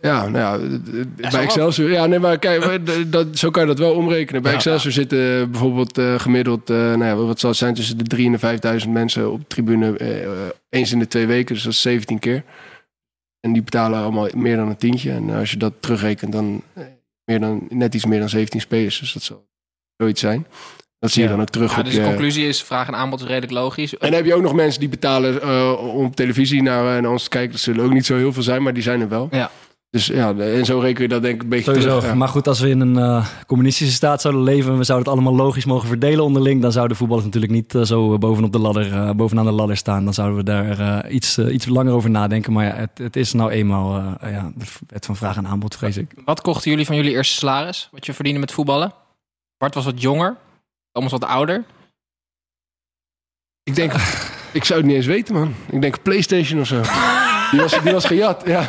[0.02, 0.80] Ja, nou ja,
[1.32, 1.42] bij.
[1.42, 1.90] Excelsior...
[1.90, 4.42] Ja, nee, maar kijk, dat, zo kan je dat wel omrekenen.
[4.42, 4.58] Bij Ja.
[4.58, 6.70] Excelsior zitten eh, bijvoorbeeld eh, gemiddeld...
[6.70, 7.74] eh, nou ja, wat zal het zijn?
[7.74, 9.98] Tussen de 3.000 en de 5.000 mensen op de tribune...
[10.70, 12.44] eens in de twee weken, dus dat is 17 keer.
[13.40, 15.12] En die betalen allemaal meer dan een tientje.
[15.12, 16.64] En als je dat terugrekent, dan
[17.26, 19.00] meer dan, net iets meer dan 17 spelers.
[19.00, 19.48] Dus dat zal
[19.98, 20.46] zoiets zijn.
[21.00, 21.34] Dat zie je Ja.
[21.36, 23.92] dan ook terug Ja, op dus de conclusie is, vraag en aanbod is redelijk logisch.
[23.94, 27.02] En dan heb je ook nog mensen die betalen eh, om op televisie naar, eh,
[27.02, 27.52] naar ons te kijken.
[27.52, 29.28] Dat zullen ook niet zo heel veel zijn, maar die zijn er wel.
[29.32, 29.52] Ja.
[29.92, 31.88] Dus ja, en zo reken je dat denk ik een beetje Sowieso.
[31.90, 32.06] terug.
[32.06, 32.16] ja.
[32.18, 35.22] Maar goed, als we in een eh, communistische staat zouden leven en we zouden het
[35.22, 39.12] allemaal logisch mogen verdelen onderling, dan zouden voetballers natuurlijk niet zo bovenop de ladder, eh,
[39.12, 40.04] bovenaan de ladder staan.
[40.04, 42.54] Dan zouden we daar eh, iets, iets langer over nadenken.
[42.54, 44.52] Maar ja, het, het is nou eenmaal eh, ja,
[44.88, 46.12] wet van vraag en aanbod, vrees ik.
[46.26, 47.90] Wat kochten jullie van jullie eerste salaris?
[47.92, 48.92] Wat je verdiende met voetballen?
[49.58, 50.36] Bart was wat jonger.
[51.00, 51.64] Thomas wat ouder.
[53.64, 53.92] Ik denk,
[54.60, 55.54] ik zou het niet eens weten, man.
[55.70, 56.82] Ik denk PlayStation of zo.
[57.52, 58.68] Die was, die was gejat, ja.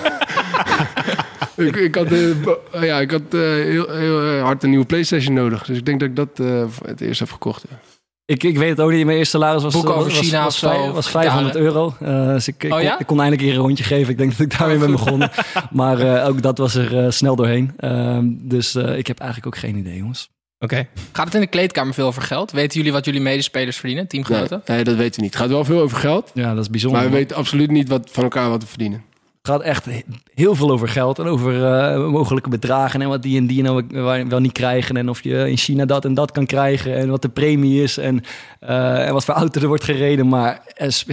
[1.56, 5.34] ik, ik had, eh, ja, ik had eh, heel, heel eh, hard een nieuwe PlayStation
[5.34, 5.64] nodig.
[5.64, 7.64] Dus ik denk dat ik dat eh, het eerst heb gekocht.
[7.70, 7.78] ja.
[8.24, 9.04] Ik, ik weet het ook niet.
[9.04, 11.46] Mijn eerste salaris was, was, over was, China was, of zo, vijf- of was 500
[11.56, 11.66] gitaren.
[11.74, 11.94] euro.
[12.00, 12.98] Eh, dus ik, ik, Oh kon, ja?
[12.98, 14.10] ik kon eindelijk een keer een rondje geven.
[14.12, 15.30] Ik denk dat ik daarmee ben begonnen.
[15.70, 17.72] maar eh, ook dat was er eh, snel doorheen.
[17.76, 20.30] Ehm, dus eh, ik heb eigenlijk ook geen idee, jongens.
[20.60, 20.86] Oké.
[21.12, 22.50] Gaat het in de kleedkamer veel over geld?
[22.50, 24.62] Weten jullie wat jullie medespelers verdienen, teamgenoten?
[24.66, 25.32] nee, dat weten we niet.
[25.32, 26.30] Het gaat wel veel over geld.
[26.34, 27.00] Ja, dat is bijzonder.
[27.00, 29.04] Maar we weten absoluut niet wat, van elkaar wat we verdienen.
[29.42, 30.02] Het gaat echt he-
[30.34, 33.84] heel veel over geld en over eh, mogelijke bedragen en wat die en die nou
[34.28, 34.96] wel- niet krijgen.
[34.96, 37.96] En of je in China dat en dat kan krijgen en wat de premie is
[37.96, 38.20] en,
[38.60, 40.28] eh, en wat voor auto er wordt gereden.
[40.28, 40.62] Maar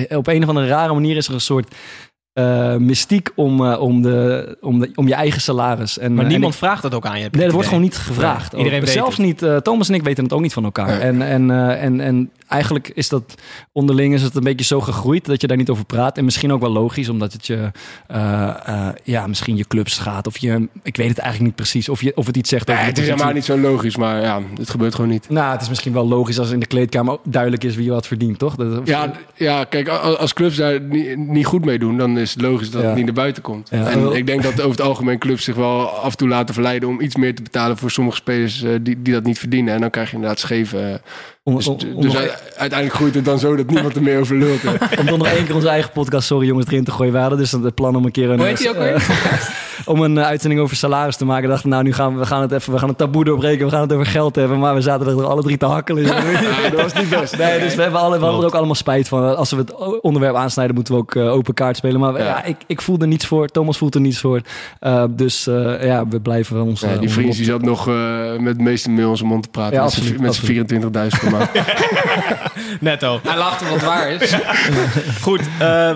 [0.10, 1.76] op een of andere rare manier is er een soort
[2.38, 5.97] eh, mystiek om, eh, om, de, om, de, om je eigen salaris.
[5.97, 7.23] En, Maar eh, niemand en vraagt dat ook aan je.
[7.23, 8.52] heb ik Nee, het dat wordt gewoon niet gevraagd.
[8.52, 8.86] Nee, iedereen Ook.
[8.86, 9.26] weet Zelfs het.
[9.26, 10.88] niet, Thomas en ik weten het ook niet van elkaar.
[10.88, 11.00] Nee.
[11.00, 13.36] En, en, eh, en, en eigenlijk is dat
[13.71, 16.17] onderling is het een beetje zo gegroeid dat je daar niet over praat.
[16.17, 17.71] En misschien ook wel logisch, omdat het je,
[18.08, 20.28] eh, eh, ja, misschien je clubs gaat.
[20.28, 21.89] Of je, ik weet het eigenlijk niet precies.
[21.89, 23.97] Of, je, of het iets zegt Nee, over het de is helemaal niet zo logisch,
[23.97, 25.30] maar ja, het gebeurt gewoon niet.
[25.30, 28.39] Nou, het is misschien wel logisch als in de kleedkamer duidelijk is wie wat verdient,
[28.39, 28.56] toch?
[28.56, 32.42] Dat, Ja, ja kijk, als clubs daar niet, niet goed mee doen, dan is het
[32.42, 32.88] logisch dat Ja.
[32.88, 33.70] het niet naar buiten komt.
[33.72, 36.54] Ja, en ik denk dat over het algemeen clubs zich wel af en toe laten
[36.54, 39.74] verleiden om iets meer te betalen voor sommige spelers eh, die, die dat niet verdienen.
[39.74, 40.80] En dan krijg je inderdaad scheve.
[40.80, 40.96] eh,
[41.44, 44.02] om, dus om, om dus nog- u- uiteindelijk groeit het dan zo dat niemand er
[44.02, 44.63] meer over lult.
[45.00, 47.13] om dan nog één keer onze eigen podcast, sorry jongens, erin te gooien.
[47.13, 48.96] We hadden dus het plan om een keer een, Hoe heet die ook eh, weer?
[49.88, 51.50] om een eh, uitzending over salaris te maken.
[51.50, 53.65] Dachten we, nou, nu gaan we, we gaan het even, we gaan het taboe doorbreken.
[53.65, 54.60] We gaan het over geld hebben.
[54.60, 56.04] Maar we zaten er alle drie te hakkelen.
[56.17, 57.38] Ja, dat was niet best.
[57.38, 59.36] Nee, dus we, hebben alle, we hadden er ook allemaal spijt van.
[59.38, 62.00] Als we het onderwerp aansnijden, moeten we ook eh, open kaart spelen.
[62.00, 62.23] Maar ja.
[62.26, 62.43] Ja.
[62.43, 63.47] ik, ik voel er niets voor.
[63.47, 64.41] Thomas voelt er niets voor.
[64.80, 66.82] Eh, dus eh, ja, we blijven ons...
[66.82, 69.50] Ja, die vriend die zat nog eh, met het meeste mail in zijn mond te
[69.50, 69.76] praten.
[69.76, 71.50] Ja, met z'n- absoluut, met z'n 24.000 per maand.
[72.80, 73.19] Netto.
[73.23, 74.34] Hij lacht om wat waar is.
[75.21, 75.47] Goed, eh,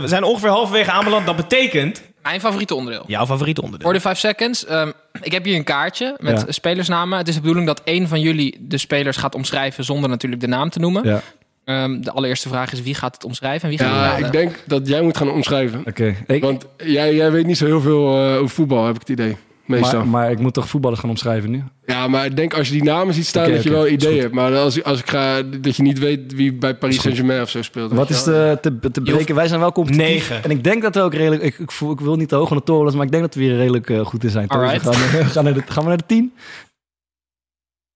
[0.02, 1.26] we zijn ongeveer halverwege aanbeland.
[1.26, 3.04] Dat betekent Mijn favoriete onderdeel.
[3.08, 3.86] jouw favoriete onderdeel.
[3.88, 4.66] Voor de 5 seconds.
[4.66, 6.52] ehm, ik heb hier een kaartje met Ja.
[6.52, 7.18] spelersnamen.
[7.18, 10.48] Het is de bedoeling dat één van jullie de spelers gaat omschrijven zonder natuurlijk de
[10.48, 11.04] naam te noemen.
[11.08, 11.22] Ja,
[11.66, 14.32] Ehm, de allereerste vraag is wie gaat het omschrijven en wie gaat het Ja, ik
[14.32, 15.84] denk dat jij moet gaan omschrijven.
[15.88, 16.16] oké.
[16.28, 19.10] Ik- Want jij, jij weet niet zo heel veel eh, over voetbal, heb ik het
[19.10, 19.38] idee.
[19.80, 20.00] Meestal.
[20.00, 21.64] Maar, maar ik moet toch voetballers gaan omschrijven nu?
[21.86, 24.34] Ja, maar ik denk als je die namen ziet staan, dat je wel ideeën hebt.
[24.34, 27.02] Maar als, als ik ga, dat je niet weet wie bij Paris.
[27.02, 27.92] Saint-Germain of zo speelt.
[27.92, 29.36] Wat is de, te, te breken?
[29.36, 30.08] Wij zijn wel competitief.
[30.08, 30.44] Negen.
[30.44, 31.44] En ik denk dat we ook redelijk...
[31.44, 33.36] Ik, ik, voel, ik wil niet te hoog van de toren maar ik denk dat
[33.36, 34.48] we hier redelijk eh, goed in zijn.
[34.48, 34.72] Toch?
[34.72, 36.34] We gaan, we gaan, naar de, gaan we naar de tien?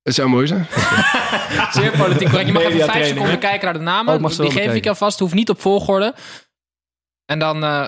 [0.01, 0.67] Het zou mooi zijn.
[1.77, 2.47] Zeer politiek correct.
[2.47, 4.23] Je mag even vijf seconden kijken naar de namen.
[4.23, 5.19] Oh, Die geef ik alvast.
[5.19, 6.13] Hoeft niet op volgorde.
[7.25, 7.85] En dan eh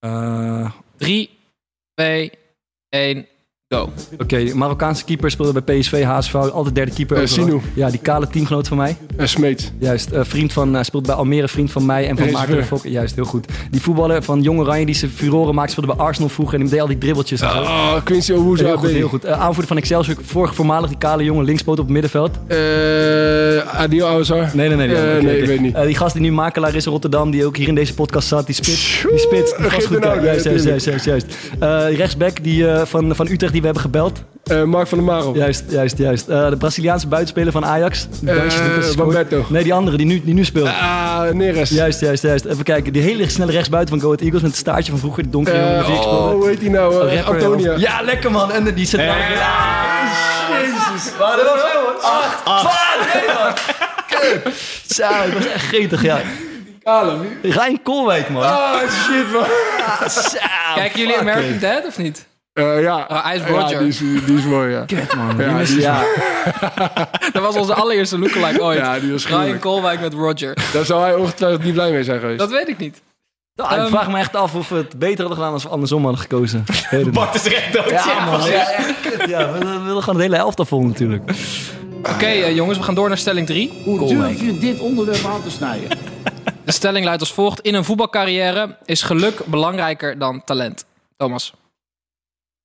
[0.00, 1.30] Eh, 3,
[1.94, 2.32] 2,
[2.92, 3.26] 1,
[3.74, 3.92] go.
[4.18, 7.16] Oké, Marokkaanse keeper speelde bij PSV, HSV, altijd derde keeper.
[7.16, 7.44] Eh, overal.
[7.44, 7.60] Sinou.
[7.74, 8.96] Ja, die kale teamgenoot van mij.
[9.18, 9.72] Uh, Smeets.
[9.78, 12.30] Juist, eh, vriend van, speelt bij Almere, vriend van mij en van.
[12.30, 12.84] Maarten de Fok.
[12.86, 13.46] Juist, heel goed.
[13.70, 16.70] Die voetballer van Jong Oranje die ze furoren maakt, speelde bij Arsenal vroeger en die
[16.70, 17.60] deed al die dribbeltjes en zo.
[17.60, 19.24] Oh, Quincy Owusu Heel goed, heel goed.
[19.24, 22.30] Eh, aanvoerder van Excelsior, vorig voormalig die kale jongen, linkspoot op het middenveld.
[22.46, 22.58] Eh,
[23.80, 24.50] Adil Awazar.
[24.54, 24.96] Nee, nee, nee.
[24.96, 25.30] Eh, nee, oké.
[25.30, 25.74] ik weet niet.
[25.74, 28.28] Eh, die gast die nu makelaar is in Rotterdam, die ook hier in deze podcast
[28.28, 29.04] zat, die spits.
[29.10, 31.26] Die spits, die vastgoed- den Oude, juist, juist, juist, juist, juist.
[31.58, 34.22] Eh, rechtsback die, eh, van, van Utrecht die we hebben gebeld.
[34.44, 35.34] Eh, Mark van der Marel.
[35.34, 36.28] Juist, juist, juist.
[36.28, 38.06] Eh, de Braziliaanse buitenspeler van Ajax.
[38.20, 38.90] Die Eh.
[38.96, 39.44] Roberto.
[39.48, 40.66] Nee, die andere die nu, die nu speelt.
[40.66, 41.70] Ah, Neres.
[41.70, 42.44] Juist, juist, juist.
[42.44, 42.92] Even kijken.
[42.92, 45.22] Die hele snelle rechtsbuiten van Go Ahead Eagles met het staartje van vroeger.
[45.22, 46.94] Die donkere jongen die oh, hoe heet die nou?
[46.94, 47.74] Oh, Antonia.
[47.76, 48.52] Ja, lekker man.
[48.52, 49.12] En die zit Jezus.
[51.18, 51.62] Maar dat was
[52.02, 52.42] acht.
[52.44, 53.14] Twaalf.
[53.14, 53.52] Nee, man.
[54.08, 54.54] Kut.
[54.86, 56.20] Zo, ik was echt gretig, ja.
[57.42, 58.42] Rijn Koolwijk, man.
[58.42, 59.44] Ah, shit, man.
[60.10, 60.38] Zo,
[60.74, 61.58] Kijken jullie American.
[61.58, 62.26] Dad of niet?
[62.52, 63.06] Eh, ja.
[63.10, 63.78] Oh, hij is Ja, Roger.
[63.78, 64.84] die, is, die is mooi, ja.
[64.94, 65.34] Kut, man.
[65.38, 66.04] Ja, Die is- ja.
[67.32, 68.78] Dat was onze allereerste lookalike ooit.
[68.78, 70.56] Ja, die was Ryan met Roger.
[70.72, 72.38] Daar zou hij ongetwijfeld niet blij mee zijn geweest.
[72.38, 73.02] Dat weet ik niet.
[73.54, 75.68] Nou, ik Ehm, vraag me echt af of we het beter hadden gedaan als we
[75.68, 76.64] andersom hadden gekozen.
[77.12, 77.90] Bart is recht dood.
[77.90, 78.40] Ja, man.
[78.50, 79.28] Ja, echt kut.
[79.28, 81.22] Ja, we, we willen gewoon het hele elftal vol natuurlijk.
[82.02, 83.82] Oké, eh, jongens, we gaan door naar stelling 3.
[83.84, 85.98] Hoe durf je dit onderwerp aan te snijden?
[86.64, 87.60] De stelling luidt als volgt.
[87.60, 90.84] In een voetbalcarrière is geluk belangrijker dan talent.
[91.16, 91.54] Thomas.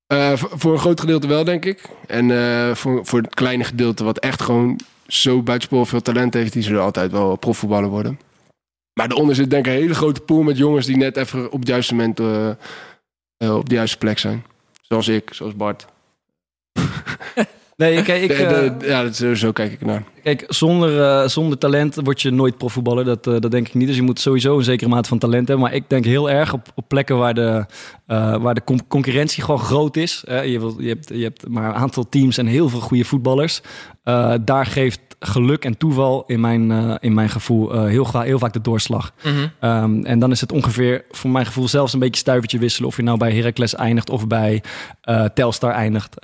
[0.08, 1.90] Eh, voor, een groot gedeelte wel, denk ik.
[2.08, 6.54] En eh, voor, voor het kleine gedeelte wat echt gewoon zo buitensporig veel talent heeft,
[6.54, 8.20] die zullen altijd wel profvoetballer worden.
[8.94, 11.60] Maar daaronder zit denk ik een hele grote pool met jongens die net even op
[11.60, 14.46] het juiste moment eh, op de juiste plek zijn.
[14.82, 15.86] Zoals ik, zoals Bart.
[17.78, 20.04] Nee, kijk, ik, De- eh, de- ja, dat, zo, zo kijk ik ernaar.
[20.24, 23.06] kijk zonder, eh, zonder talent word je nooit profvoetballer.
[23.06, 23.88] Dat, eh, dat denk ik niet.
[23.88, 25.66] Dus je moet sowieso een zekere mate van talent hebben.
[25.66, 27.66] Maar ik denk heel erg op, op plekken waar de,
[28.08, 30.24] eh, waar de con- concurrentie gewoon groot is.
[30.28, 33.04] Eh, je, wilt- je, hebt, je hebt maar een aantal teams en heel veel goede
[33.06, 33.62] voetballers.
[34.06, 38.40] Eh, daar geeft geluk en toeval in mijn, eh, in mijn gevoel eh, heel, heel
[38.40, 39.14] vaak de doorslag.
[39.24, 39.48] Mhm.
[39.60, 42.90] Ehm, en dan is het ongeveer voor mijn gevoel zelfs een beetje stuivertje wisselen.
[42.90, 44.64] Of je nou bij Heracles eindigt of bij
[45.34, 46.16] Telstar eindigt.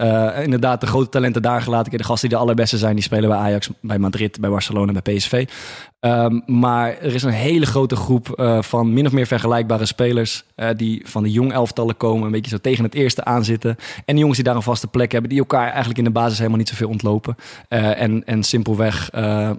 [0.43, 1.97] Inderdaad, de grote talenten daar gelaten.
[1.97, 5.15] De gasten die de allerbeste zijn, die spelen bij Ajax, bij Madrid, bij Barcelona, bij
[5.15, 5.47] PSV.
[5.99, 10.43] Ehm, maar er is een hele grote groep van min of meer vergelijkbare spelers.
[10.75, 13.75] die van de jong elftallen komen, een beetje zo tegen het eerste aanzitten.
[13.95, 16.37] En die jongens die daar een vaste plek hebben, die elkaar eigenlijk in de basis
[16.37, 17.35] helemaal niet zoveel ontlopen.
[17.71, 19.51] Eh, en, en simpelweg eh,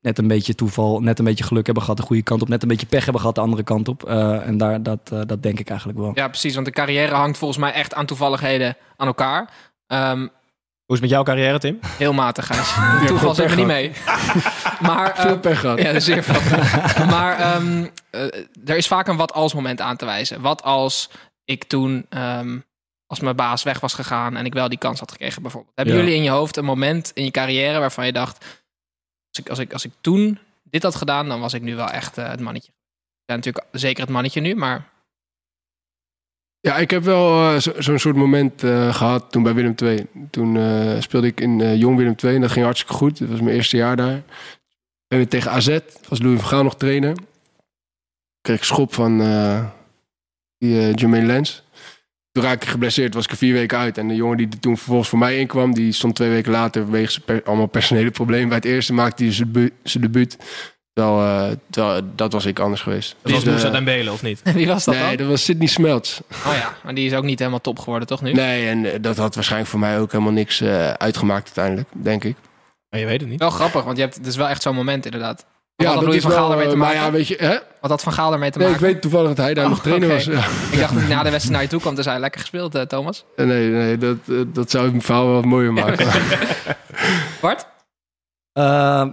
[0.00, 2.48] net een beetje toeval, net een beetje geluk hebben gehad de goede kant op.
[2.48, 4.04] Net een beetje pech hebben gehad de andere kant op.
[4.08, 6.10] Eh, en daar, dat, eh, dat denk ik eigenlijk wel.
[6.14, 6.54] Ja, precies.
[6.54, 9.50] Want de carrière hangt volgens mij echt aan toevalligheden aan elkaar.
[9.86, 10.28] Ehm, Hoe
[10.96, 11.78] is het met jouw carrière, Tim?
[11.82, 12.74] heel matig, Gijs.
[13.08, 13.92] Toeval zit er niet mee.
[14.88, 15.80] maar, Veel pech gehad.
[15.82, 16.58] Ja, zeer veel.
[16.58, 17.06] pech.
[17.14, 18.22] maar ehm, eh,
[18.64, 20.40] er is vaak een wat als moment aan te wijzen.
[20.40, 21.10] Wat als
[21.44, 22.58] ik toen, ehm,
[23.06, 25.72] als mijn baas weg was gegaan en ik wel die kans had gekregen bijvoorbeeld.
[25.76, 26.00] Hebben Ja.
[26.00, 28.44] jullie in je hoofd een moment in je carrière waarvan je dacht,
[29.28, 31.88] als ik, als ik, als ik toen dit had gedaan, dan was ik nu wel
[31.88, 32.72] echt eh, het mannetje.
[33.24, 34.94] Ja, natuurlijk zeker het mannetje nu, maar
[36.60, 40.06] Ja, ik heb wel eh, zo- zo'n soort moment eh, gehad toen bij Willem II.
[40.30, 40.52] Toen
[41.02, 43.18] speelde ik in Jong Willem II en dat ging hartstikke goed.
[43.18, 44.22] Dat was mijn eerste jaar daar.
[45.08, 47.16] En weer tegen AZ, was Louis van Gaal nog trainer.
[48.40, 49.18] Kreeg ik schop van
[50.58, 51.62] die, Jermaine Lens.
[52.36, 53.98] Toen raakte ik geblesseerd, was ik er vier weken uit.
[53.98, 56.90] En de jongen die er toen vervolgens voor mij inkwam, die stond twee weken later
[56.90, 58.48] wegens per- allemaal personele problemen.
[58.48, 60.36] Bij het eerste maakte hij zijn debu- zijn debuut.
[60.92, 61.20] Terwijl,
[61.50, 63.16] eh, terwijl, dat was ik anders geweest.
[63.22, 64.42] Dat was Dus, Moussa eh, Dembele, of niet?
[64.54, 65.16] wie was dat Nee, dan?
[65.16, 66.20] dat was Sidney Smelts.
[66.46, 68.32] Oh ja, maar die is ook niet helemaal top geworden, toch nu?
[68.32, 72.24] Nee, en eh, dat had waarschijnlijk voor mij ook helemaal niks eh, uitgemaakt uiteindelijk, denk
[72.24, 72.36] ik.
[72.90, 73.38] Maar je weet het niet.
[73.40, 75.46] Wel grappig, want je hebt, het is wel echt zo'n moment inderdaad.
[75.76, 77.04] Wat Ja, had dat Louis is van Gaal ermee te eh, maar maken?
[77.04, 77.56] ja, weet je, hè?
[77.80, 78.92] Wat had Van Gaal ermee te Nee, ik maken?
[78.92, 80.24] weet toevallig dat hij daar Oh, nog trainer was.
[80.24, 80.32] Ja.
[80.72, 82.74] Ik dacht dat hij na de wedstrijd naar je toe kwam, dus hij lekker gespeeld,
[82.74, 83.24] eh, Thomas.
[83.36, 86.06] Nee, nee, dat, eh, dat zou het verhaal wel wat mooier maken.
[87.40, 87.66] Bart?
[88.58, 88.62] Uh,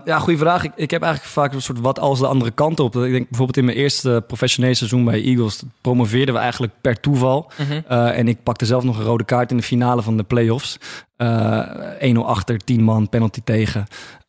[0.06, 0.64] ja, goede vraag.
[0.64, 2.96] Ik, ik heb eigenlijk vaak een soort wat als de andere kant op.
[2.96, 7.52] Ik denk bijvoorbeeld in mijn eerste professionele seizoen bij Eagles promoveerden we eigenlijk per toeval.
[7.58, 7.82] Mhm.
[7.92, 10.78] Uh, en ik pakte zelf nog een rode kaart in de finale van de playoffs.
[11.18, 13.86] Uh, 1-0 achter, 10 man, penalty tegen.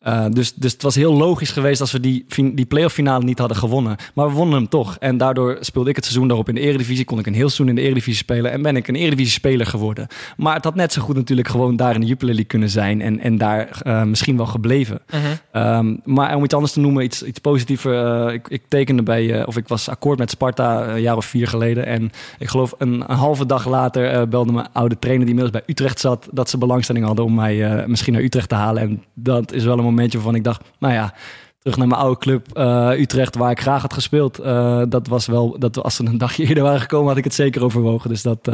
[0.07, 3.39] Uh, dus, dus het was heel logisch geweest als we die, die playoff finale niet
[3.39, 3.95] hadden gewonnen.
[4.13, 4.97] Maar we wonnen hem toch.
[4.99, 7.05] En daardoor speelde ik het seizoen daarop in de Eredivisie.
[7.05, 8.51] Kon ik een heel seizoen in de Eredivisie spelen.
[8.51, 10.07] En ben ik een Eredivisie-speler geworden.
[10.37, 13.01] Maar het had net zo goed natuurlijk gewoon daar in de Jupiler League kunnen zijn.
[13.01, 15.01] En, en daar uh, misschien wel gebleven.
[15.09, 15.63] Mhm.
[15.63, 18.33] Um, maar om iets anders te noemen, iets, iets positiever.
[18.33, 21.85] Ik, ik tekende bij, of ik was akkoord met Sparta een jaar of vier geleden.
[21.85, 25.73] En ik geloof een, een halve dag later belde mijn oude trainer, die inmiddels bij
[25.73, 28.81] Utrecht zat, dat ze belangstelling hadden om mij uh, misschien naar Utrecht te halen.
[28.81, 31.13] En dat is wel een momentje waarvan ik dacht, nou ja,
[31.59, 34.39] terug naar mijn oude club uh, Utrecht, waar ik graag had gespeeld.
[34.39, 37.33] Uh, dat was wel, dat als ze een dagje eerder waren gekomen, had ik het
[37.33, 38.09] zeker overwogen.
[38.09, 38.51] Dus dat,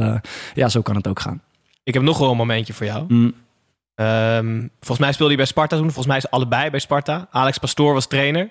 [0.53, 1.41] ja, zo kan het ook gaan.
[1.83, 3.05] Ik heb nog wel een momentje voor jou.
[3.07, 3.33] Mm.
[3.95, 5.85] Um, volgens mij speelde hij bij Sparta toen.
[5.85, 7.27] Volgens mij is allebei bij Sparta.
[7.31, 8.49] Alex Pastoor was trainer.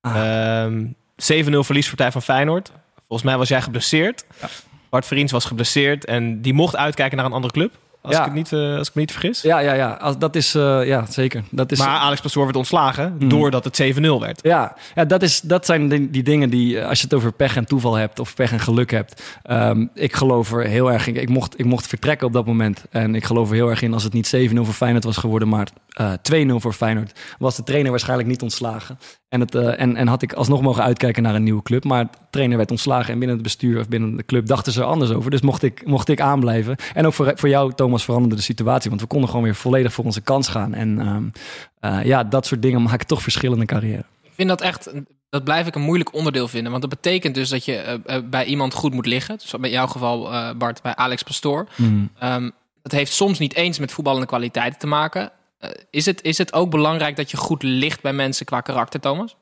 [0.00, 0.64] Ah.
[0.64, 2.72] Um, 7-0 verliespartij van Feyenoord.
[2.96, 4.24] Volgens mij was jij geblesseerd.
[4.40, 4.48] Ja.
[4.90, 6.04] Bart Vriends was geblesseerd.
[6.04, 7.78] En die mocht uitkijken naar een andere club.
[8.02, 8.20] Als, ja.
[8.20, 9.42] ik, het niet, uh, als ik me niet vergis.
[9.42, 9.90] Ja, ja, ja.
[9.90, 11.42] Als, dat is, uh, ja zeker.
[11.50, 13.28] Dat is, maar Alex Pastoor werd ontslagen mm.
[13.28, 14.40] doordat het 7-0 werd.
[14.42, 17.56] Ja, ja dat, is, dat zijn die, die, dingen die, als je het over pech
[17.56, 19.22] en toeval hebt of pech en geluk hebt.
[19.50, 21.16] Um, ik geloof er heel erg in.
[21.16, 22.84] Ik mocht, ik mocht vertrekken op dat moment.
[22.90, 25.48] En ik geloof er heel erg in als het niet 7-0 voor Feyenoord was geworden,
[25.48, 25.68] maar
[26.00, 26.12] uh,
[26.52, 27.18] 2-0 voor Feyenoord.
[27.38, 28.98] Was de trainer waarschijnlijk niet ontslagen.
[29.30, 31.84] En, het, uh, en, en had ik alsnog mogen uitkijken naar een nieuwe club.
[31.84, 34.80] Maar de trainer werd ontslagen en binnen het bestuur of binnen de club dachten ze
[34.80, 35.30] er anders over.
[35.30, 36.76] Dus mocht ik, mocht ik aanblijven.
[36.94, 38.88] En ook voor, voor jou, Thomas, veranderde de situatie.
[38.88, 40.74] Want we konden gewoon weer volledig voor onze kans gaan.
[40.74, 41.32] En um,
[41.80, 44.04] uh, ja, dat soort dingen maken toch verschillende carrière.
[44.22, 44.92] Ik vind dat echt,
[45.28, 46.70] dat blijf ik een moeilijk onderdeel vinden.
[46.70, 49.38] Want dat betekent dus dat je uh, bij iemand goed moet liggen.
[49.38, 51.68] Dus in jouw geval, Bart, bij Alex Pastoor.
[51.76, 52.10] Mm.
[52.22, 55.30] Um, dat heeft soms niet eens met voetballende kwaliteiten te maken.
[55.60, 59.00] Uh, is, het, is het ook belangrijk dat je goed ligt bij mensen qua karakter,
[59.00, 59.36] Thomas?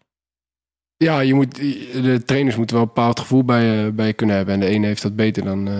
[0.96, 1.56] Ja, je moet,
[2.02, 4.54] de trainers moeten wel een bepaald gevoel bij, uh, bij je kunnen hebben.
[4.54, 5.68] En de ene heeft dat beter dan...
[5.68, 5.74] Uh,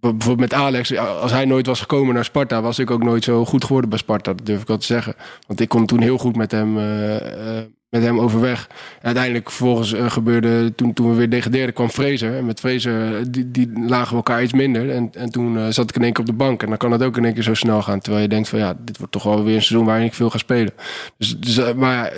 [0.00, 2.62] bijvoorbeeld met Alex, als hij nooit was gekomen naar Sparta...
[2.62, 4.32] was ik ook nooit zo goed geworden bij Sparta.
[4.32, 5.14] Dat durf ik wel te zeggen.
[5.46, 7.60] Want ik kon toen heel goed met hem, uh,
[7.94, 8.68] met hem overweg.
[9.02, 10.74] Uiteindelijk vervolgens gebeurde...
[10.74, 12.36] Toen, toen we weer degradeerden kwam Fraser.
[12.36, 14.90] En met Fraser, die, die lagen we elkaar iets minder.
[14.90, 16.62] En, en toen zat ik in één keer op de bank.
[16.62, 18.00] En dan kan het ook in één keer zo snel gaan.
[18.00, 19.86] Terwijl je denkt van ja, dit wordt toch wel weer een seizoen...
[19.86, 20.72] waarin ik veel ga spelen.
[21.18, 22.12] Dus, dus maar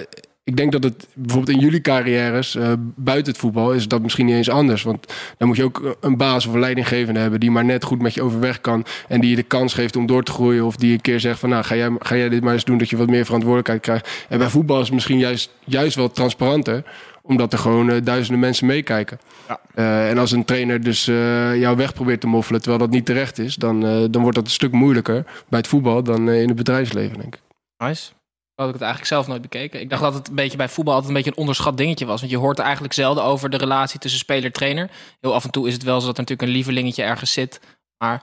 [0.46, 4.26] ik denk dat het bijvoorbeeld in jullie carrières uh, buiten het voetbal is dat misschien
[4.26, 4.82] niet eens anders.
[4.82, 8.02] Want dan moet je ook een baas of een leidinggevende hebben die maar net goed
[8.02, 8.84] met je overweg kan.
[9.08, 10.64] En die je de kans geeft om door te groeien.
[10.64, 12.78] Of die een keer zegt van nou ga jij, ga jij dit maar eens doen
[12.78, 14.26] dat je wat meer verantwoordelijkheid krijgt.
[14.28, 16.84] En bij voetbal is het misschien juist, juist wel transparanter
[17.22, 19.18] omdat er gewoon uh, duizenden mensen meekijken.
[19.48, 19.60] Ja.
[19.74, 23.06] Uh, en als een trainer dus uh, jouw weg probeert te moffelen terwijl dat niet
[23.06, 23.80] terecht is, dan,
[24.10, 27.40] dan wordt dat een stuk moeilijker bij het voetbal dan in het bedrijfsleven, denk ik.
[27.78, 28.12] Nice.
[28.56, 29.80] Had ik het eigenlijk zelf nooit bekeken.
[29.80, 32.20] Ik dacht dat het een beetje bij voetbal altijd een beetje een onderschat dingetje was.
[32.20, 34.90] Want je hoort eigenlijk zelden over de relatie tussen speler-trainer.
[35.20, 37.60] Heel af en toe is het wel zo dat er natuurlijk een lievelingetje ergens zit.
[37.98, 38.22] Maar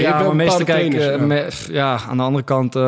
[0.00, 2.00] Ja, maar meestal bepaalde kijk, trainers, eh, ja.
[2.08, 2.82] aan de andere kant, eh,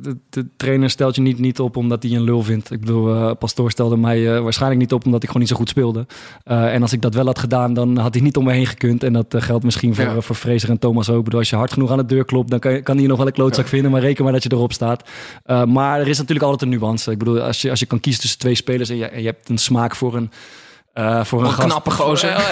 [0.00, 2.70] de, de trainer stelt je niet, niet op omdat hij een lul vindt.
[2.70, 5.68] Ik bedoel, eh, Pastoor stelde mij waarschijnlijk niet op omdat ik gewoon niet zo goed
[5.68, 6.06] speelde.
[6.44, 9.02] En als ik dat wel had gedaan, dan had hij niet om me heen gekund.
[9.02, 10.20] En dat geldt misschien voor, Ja.
[10.20, 11.18] voor Fraser en Thomas ook.
[11.18, 13.18] Ik bedoel, als je hard genoeg aan de deur klopt, dan kan, hij je nog
[13.18, 13.90] wel een klootzak vinden.
[13.90, 15.08] Maar reken maar dat je erop staat.
[15.66, 17.10] Maar er is natuurlijk altijd een nuance.
[17.10, 19.26] Ik bedoel, als je, als je kan kiezen tussen twee spelers en je, en je
[19.26, 20.30] hebt een smaak voor een...
[20.92, 22.28] eh, voor een, knappe gozer.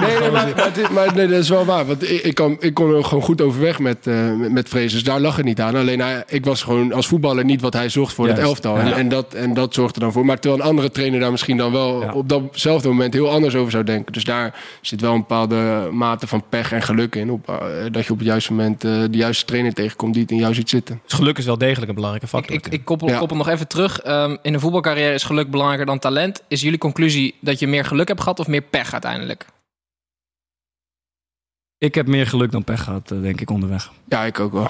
[0.00, 0.48] Nee, nee, maar,
[0.92, 1.86] maar, het nee, dat is wel waar.
[1.86, 4.92] Want ik, ik, kan, ik kon er gewoon goed overweg met, eh met, met Vrees.
[4.92, 5.76] Dus daar lag het niet aan.
[5.76, 8.78] Alleen hij, ik was gewoon als voetballer niet wat hij zocht voor het Juist, elftal.
[8.78, 8.96] En, ja.
[8.96, 10.24] en, dat, en dat zorgde er dan voor.
[10.24, 12.12] Maar terwijl een andere trainer daar misschien dan wel Ja.
[12.12, 14.12] op datzelfde moment heel anders over zou denken.
[14.12, 17.30] Dus daar zit wel een bepaalde mate van pech en geluk in.
[17.30, 17.56] Op, eh,
[17.90, 20.68] dat je op het juiste moment de juiste trainer tegenkomt die het in jou ziet
[20.68, 21.00] zitten.
[21.04, 22.54] Dus geluk is wel degelijk een belangrijke factor.
[22.56, 23.18] ik, ik koppel, Ja.
[23.18, 24.00] koppel nog even terug.
[24.00, 26.42] Ehm, in een voetbalcarrière is geluk belangrijker dan talent.
[26.48, 26.98] Is jullie conclusie
[27.40, 29.46] dat je meer geluk hebt gehad of meer pech uiteindelijk?
[31.82, 33.90] Ik heb meer geluk dan pech gehad, eh, denk ik, onderweg.
[34.08, 34.68] Ja, ik ook wel.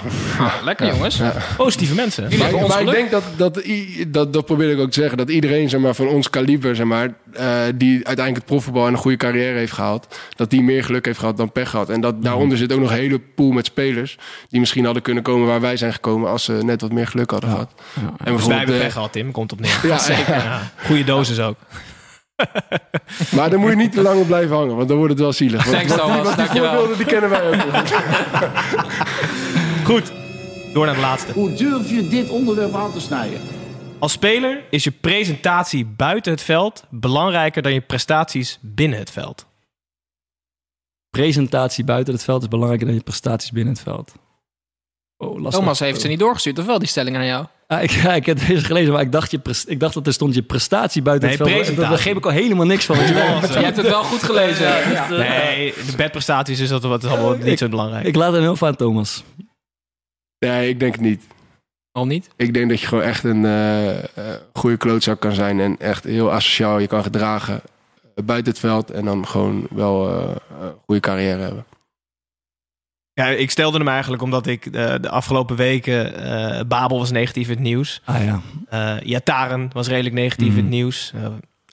[0.64, 1.20] Lekker jongens.
[1.56, 2.38] Positieve mensen.
[2.68, 3.62] Maar, ik denk dat, dat,
[4.08, 6.86] dat, dat probeer ik ook te zeggen, dat iedereen zeg maar, van ons kaliber, zeg
[6.86, 10.84] maar, eh, die uiteindelijk het profvoetbal en een goede carrière heeft gehaald, dat die meer
[10.84, 11.88] geluk heeft gehad dan pech gehad.
[11.88, 14.18] En dat daaronder zit ook nog een hele pool met spelers
[14.48, 17.30] die misschien hadden kunnen komen waar wij zijn gekomen als ze net wat meer geluk
[17.30, 17.72] hadden gehad.
[18.24, 19.30] En Dus wij hebben eh, pech gehad, Tim.
[19.30, 19.80] Komt op neer.
[19.82, 20.34] Ja, zeker.
[20.34, 20.70] Ja.
[20.86, 21.56] Goede dosis ook.
[23.36, 25.32] maar daar moet je niet te lang op blijven hangen, want dan wordt het wel
[25.32, 25.64] zielig.
[25.64, 26.24] Want, Thanks, want die, Thomas.
[26.24, 26.70] want die Dankjewel.
[26.70, 27.54] voorbeelden die kennen wij ook.
[29.90, 30.12] Goed.
[30.72, 31.32] Door naar de laatste.
[31.32, 33.40] Hoe durf je dit onderwerp aan te snijden?
[33.98, 39.46] Als speler is je presentatie buiten het veld belangrijker dan je prestaties binnen het veld.
[41.10, 44.12] presentatie buiten het veld is belangrijker dan je prestaties binnen het veld.
[45.16, 45.48] Oh.
[45.48, 47.46] Thomas heeft ze niet doorgestuurd, of wel, die stelling aan jou?
[47.70, 50.06] Ah, ik, ja, ik heb het eens gelezen, maar ik dacht, je ik dacht dat
[50.06, 51.58] er stond je prestatie buiten Nee, het veld.
[51.58, 51.88] En presentatie.
[51.88, 52.96] Daar begreep ik al helemaal niks van.
[52.96, 53.02] je
[53.64, 54.66] hebt het wel goed gelezen.
[54.66, 55.08] Ja.
[55.08, 58.06] Nee, de bedprestaties is dat wat is allemaal niet zo belangrijk.
[58.06, 59.24] Ik laat hem heel aan Thomas.
[60.38, 61.22] Nee, ik denk het niet.
[61.92, 62.28] Waarom niet?
[62.36, 64.04] Ik denk dat je gewoon echt een eh, eh,
[64.52, 67.60] goede klootzak kan zijn en echt heel asociaal je kan gedragen
[68.14, 71.64] eh, buiten het veld en dan gewoon wel eh, een goede carrière hebben.
[73.20, 76.14] Ja, ik stelde hem eigenlijk omdat ik eh, de afgelopen weken...
[76.24, 78.00] eh, Babel was negatief in het nieuws.
[78.04, 78.40] Ah ja.
[78.68, 80.56] Eh Yataren was redelijk negatief Mhm.
[80.58, 81.12] in het nieuws.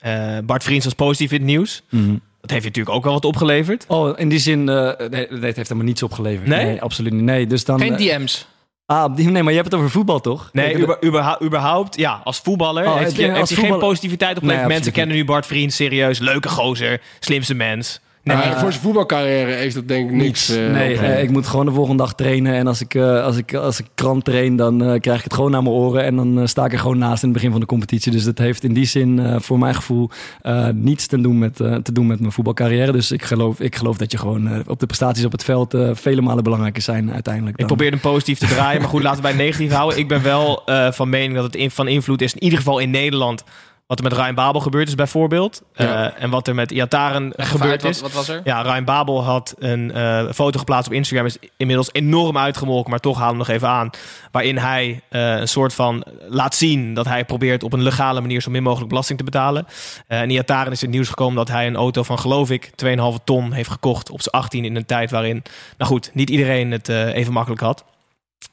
[0.00, 1.82] Eh, eh, Bart Vriends was positief in het nieuws.
[1.90, 2.14] Mhm.
[2.40, 3.84] Dat heeft je natuurlijk ook wel wat opgeleverd.
[3.88, 6.46] Oh, in die zin, eh, nee, nee, het heeft helemaal niets opgeleverd.
[6.48, 6.80] Nee?
[6.82, 7.22] absoluut niet.
[7.22, 8.46] Nee, dus dan, Geen eh, DM's.
[8.86, 10.50] ah, die- nee, maar je hebt het over voetbal, toch?
[10.52, 14.66] Nee, uber- überhaupt, ja, als voetballer Oh, heeft, je, als heeft hij geen positiviteit opgeleverd.
[14.66, 16.18] Nee, Mensen kennen nu Bart Vriends serieus.
[16.18, 18.00] Leuke gozer, slimste mens.
[18.28, 20.48] Nee, Maar maar- voor zijn voetbalcarrière heeft dat denk ik niks.
[20.48, 22.54] eh, nee, eh, ik moet gewoon de volgende dag trainen.
[22.54, 25.34] En als ik, eh, als ik, als ik krant train, dan eh, krijg ik het
[25.34, 26.04] gewoon naar mijn oren.
[26.04, 28.12] En dan sta ik er gewoon naast in het begin van de competitie.
[28.12, 30.10] Dus dat heeft in die zin, eh, voor mijn gevoel,
[30.40, 32.92] eh, niets te doen, met, te doen met mijn voetbalcarrière.
[32.92, 36.20] Dus ik geloof, ik geloof dat je gewoon op de prestaties op het veld vele
[36.20, 37.52] malen belangrijker zijn uiteindelijk.
[37.54, 39.98] Ik dan- probeer hem positief te draaien, maar goed, laten we bij het negatief houden.
[39.98, 42.78] Ik ben wel eh, van mening dat het in- van invloed is, in ieder geval
[42.78, 43.44] in Nederland,
[43.88, 45.62] wat er met Ryan Babel gebeurd is bijvoorbeeld.
[45.74, 46.12] Ja.
[46.12, 48.00] Eh, en wat er met Iataren gebeurd wat, is.
[48.00, 48.40] wat was er?
[48.44, 51.26] Ja, Ryan Babel had een eh, foto geplaatst op Instagram.
[51.26, 53.90] Is inmiddels enorm uitgemolken, maar toch halen we hem nog even aan.
[54.30, 58.42] Waarin hij eh, een soort van laat zien dat hij probeert op een legale manier
[58.42, 59.66] zo min mogelijk belasting te betalen.
[60.06, 62.94] En Iataren is in het nieuws gekomen dat hij een auto van, geloof ik, 2,5
[63.24, 65.42] ton heeft gekocht op zijn 18 in een tijd waarin,
[65.78, 67.84] nou goed, niet iedereen het even makkelijk had.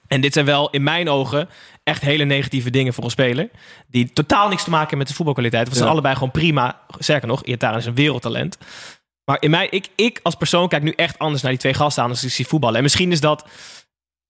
[0.08, 1.50] En dit zijn wel in mijn ogen
[1.84, 3.50] echt hele negatieve dingen voor een speler.
[3.88, 5.64] Die totaal niks te maken hebben met de voetbalkwaliteit.
[5.64, 6.80] Want ze zijn allebei gewoon prima.
[7.00, 8.58] Sterker nog, Iataren is een wereldtalent.
[9.26, 12.04] Maar in mij, ik, ik als persoon kijk nu echt anders naar die twee gasten
[12.04, 12.76] aan als ik zie voetballen.
[12.78, 13.46] En misschien is dat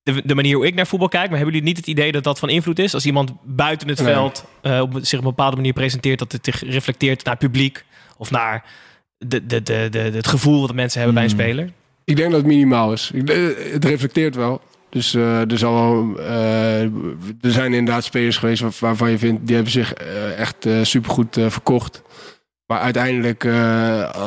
[0.03, 1.27] de, de manier hoe ik naar voetbal kijk.
[1.29, 2.93] Maar hebben jullie niet het idee dat dat van invloed is?
[2.93, 4.13] Als iemand buiten het Nee.
[4.13, 6.19] veld eh, op, zich op een bepaalde manier presenteert...
[6.19, 7.85] dat het zich reflecteert naar het publiek
[8.17, 8.63] of naar
[9.17, 11.39] de, de, de, de, het gevoel dat mensen hebben bij een Hmm.
[11.39, 11.71] speler.
[12.03, 13.11] Ik denk dat het minimaal is.
[13.25, 13.35] Eh,
[13.73, 14.61] Het reflecteert wel.
[14.95, 16.81] Dus eh, er, zal eh,
[17.41, 19.45] er zijn inderdaad spelers geweest waar- waarvan je vindt...
[19.45, 22.01] die hebben zich eh, echt supergoed verkocht.
[22.65, 23.45] Maar uiteindelijk,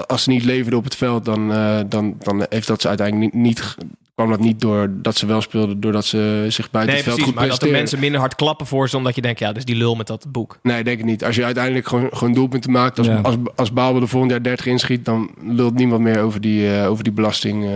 [0.07, 1.25] als ze niet leverden op het veld...
[1.25, 1.49] dan,
[1.89, 3.77] dan, dan heeft dat ze uiteindelijk niet, niet,
[4.19, 5.81] kwam dat niet door dat ze wel speelden...
[5.81, 7.25] doordat ze zich buiten Nee, het veld precies.
[7.25, 8.97] goed Maar dat de mensen minder hard klappen voor ze...
[8.97, 10.59] omdat je denkt, ja, dus die lul met dat boek.
[10.63, 11.25] Nee, denk ik niet.
[11.25, 12.99] Als je uiteindelijk gewoon, gewoon doelpunten maakt...
[12.99, 13.21] als, Ja.
[13.23, 15.05] als, als Babel de volgend jaar 30 inschiet...
[15.05, 17.71] dan lult niemand meer over die, eh, over die belasting, eh,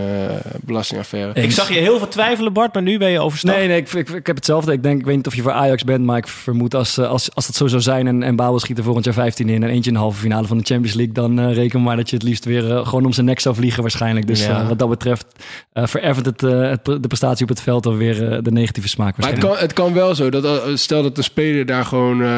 [0.61, 1.41] belastingaffaire.
[1.41, 3.55] Ik zag je heel veel twijfelen, Bart, maar nu ben je overstag.
[3.55, 4.71] Nee, nee ik, ik, ik heb hetzelfde.
[4.71, 7.09] Ik denk, ik weet niet of je voor Ajax bent, maar ik vermoed als, eh,
[7.09, 9.63] als, als dat zo zou zijn en, en Babel schiet er volgend jaar 15 in
[9.63, 12.15] en eentje in de halve finale van de Champions League, dan reken maar dat je
[12.15, 14.27] het liefst weer gewoon om zijn nek zou vliegen waarschijnlijk.
[14.27, 14.67] Dus Ja.
[14.67, 15.25] wat dat betreft
[15.73, 19.17] eh verervert het, eh, het, de prestatie op het veld alweer eh, de negatieve smaak
[19.17, 19.53] Maar het waarschijnlijk.
[19.75, 22.29] kan, het kan wel zo dat eh, stel dat een speler daar gewoon eh,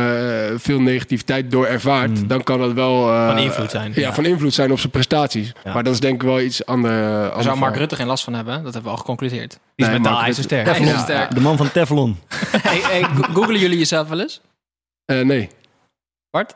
[0.55, 3.91] veel negativiteit door ervaart, dan kan dat wel eh, Van invloed zijn.
[3.95, 5.51] Ja, van invloed zijn op zijn prestaties.
[5.63, 5.73] Ja.
[5.73, 6.91] Maar dat is denk ik wel iets ander.
[6.91, 7.75] Daar zou Mark.
[7.75, 8.53] Rutte geen last van hebben.
[8.55, 9.49] Dat hebben we al geconcludeerd.
[9.51, 10.65] Die is Nee, mentaal ijzersterk.
[10.65, 10.97] Hij is Ja.
[10.99, 11.33] sterk.
[11.35, 12.17] De man van Teflon.
[12.61, 14.41] Hey, hey, go- googelen jullie jezelf wel eens?
[15.05, 15.49] Eh, nee.
[16.29, 16.55] Bart?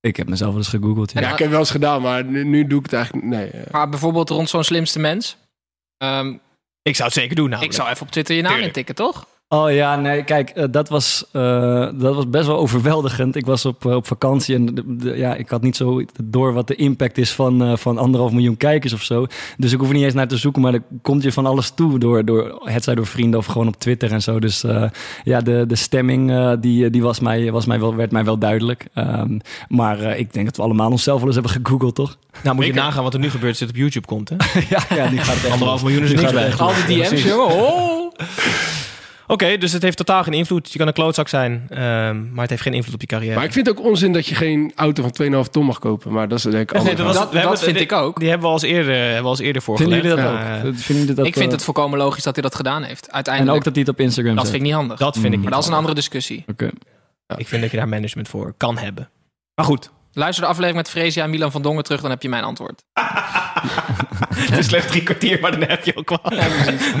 [0.00, 1.12] Ik heb mezelf wel eens gegoogeld.
[1.12, 1.20] Ja.
[1.20, 3.50] Ja, ik heb het wel eens gedaan, maar nu, nu doe ik het eigenlijk nee.
[3.70, 5.36] Maar bijvoorbeeld rond zo'n slimste mens.
[5.98, 6.34] Ehm,
[6.86, 7.50] Ik zou het zeker doen.
[7.50, 9.26] Nou, ik zou even op Twitter je naam intikken, toch?
[9.48, 13.36] Oh ja, nee, kijk, eh, dat, was, eh, dat was best wel overweldigend.
[13.36, 16.52] Ik was op, eh, op vakantie en de- de- ja, ik had niet zo door
[16.52, 19.26] wat de impact is van, eh, van anderhalf miljoen kijkers of zo.
[19.56, 21.70] Dus ik hoef er niet eens naar te zoeken, maar er komt je van alles
[21.70, 21.98] toe.
[21.98, 24.38] Door, door, het zij door vrienden of gewoon op Twitter en zo.
[24.38, 24.84] Dus eh,
[25.24, 28.38] ja, de, de stemming eh, die, die was mij, was mij wel, werd mij wel
[28.38, 28.86] duidelijk.
[28.94, 29.38] Ehm,
[29.68, 32.16] maar eh, ik denk dat we allemaal onszelf wel eens hebben gegoogeld, toch?
[32.42, 34.28] Nou, moet je nagaan wat er nu gebeurt zit op YouTube komt.
[34.28, 34.36] Hè?
[34.74, 36.54] ja, ja, die gaat het echt Anderhalf miljoen is niks bij.
[36.54, 37.54] Al die DM's, jongen.
[37.54, 38.12] Oh.
[39.26, 40.72] Oké, dus het heeft totaal geen invloed.
[40.72, 43.34] Je kan een klootzak zijn, ehm, maar het heeft geen invloed op je carrière.
[43.34, 45.10] Maar ik vind het ook onzin dat je geen auto van
[45.44, 46.12] 2,5 ton mag kopen.
[46.12, 47.92] Maar dat is denk ik Nee, dat was- Dat, we hebben dat het- vind ik
[47.92, 48.18] ook.
[48.18, 50.02] Die hebben we al eens eerder, hebben we al eens eerder Vinden voorgelegd.
[50.02, 50.56] jullie dat Ja, ook?
[50.56, 53.06] eh, Vinden jullie dat, ik vind eh, het volkomen logisch dat hij dat gedaan heeft.
[53.06, 53.56] En Uiteindelijk.
[53.56, 54.52] ook dat hij het op Instagram dat zet.
[54.54, 54.98] vind ik niet handig.
[54.98, 56.44] dat vind ik niet maar dat is een andere discussie.
[56.50, 56.70] Oké.
[57.36, 59.08] Ik vind dat je daar management voor kan hebben.
[59.54, 62.28] Maar goed, Luister de aflevering met Freesia en Milan van Dongen terug, dan heb je
[62.28, 62.82] mijn antwoord.
[64.34, 66.38] het is slechts drie kwartier, maar dan heb je ook wel dan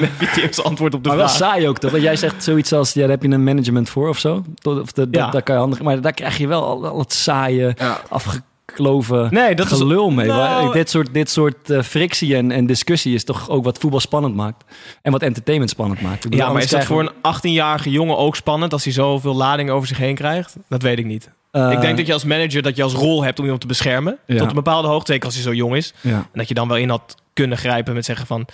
[0.00, 1.38] heb je Tim's antwoord op de Maar wel vraag.
[1.50, 1.90] saai ook toch?
[1.90, 4.44] Want jij zegt zoiets als, ja, daar heb je een management voor of zo.
[4.62, 5.22] Of de, Ja.
[5.22, 8.00] dat, daar kan je handig, maar daar krijg je wel al, al het saaie, Ja.
[8.08, 9.78] afgekloven Nee, dat is...
[9.78, 10.26] gelul mee.
[10.26, 13.78] Nou, Waar- dit soort, dit soort eh, frictie en, en discussie is toch ook wat
[13.78, 14.64] voetbal spannend maakt.
[15.02, 16.22] En wat entertainment spannend maakt.
[16.22, 19.70] Bedoel, Ja, maar is dat voor een 18-jarige jongen ook spannend als hij zoveel lading
[19.70, 20.56] over zich heen krijgt?
[20.68, 21.30] Dat weet ik niet.
[21.56, 24.18] Ik denk dat je als manager dat je als rol hebt om iemand te beschermen.
[24.26, 24.38] Ja.
[24.38, 25.94] Tot een bepaalde hoogte, zeker als hij zo jong is.
[26.00, 26.10] Ja.
[26.10, 28.46] En dat je dan wel in had kunnen grijpen met zeggen van...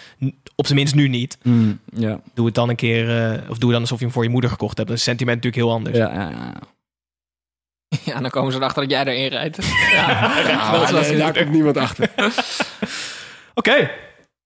[0.55, 1.38] op zijn minst nu niet.
[1.42, 2.20] Mm, ja.
[2.34, 3.32] Doe het dan een keer...
[3.32, 4.88] eh, of doe dan alsof je hem voor je moeder gekocht hebt.
[4.88, 5.96] Dan is het sentiment natuurlijk heel anders.
[5.96, 6.53] Ja, ja, ja.
[8.12, 9.59] Ja, dan komen ze erachter dat jij erin rijdt.
[9.92, 12.11] Ja, daar komt niemand achter.
[13.55, 13.90] Oké,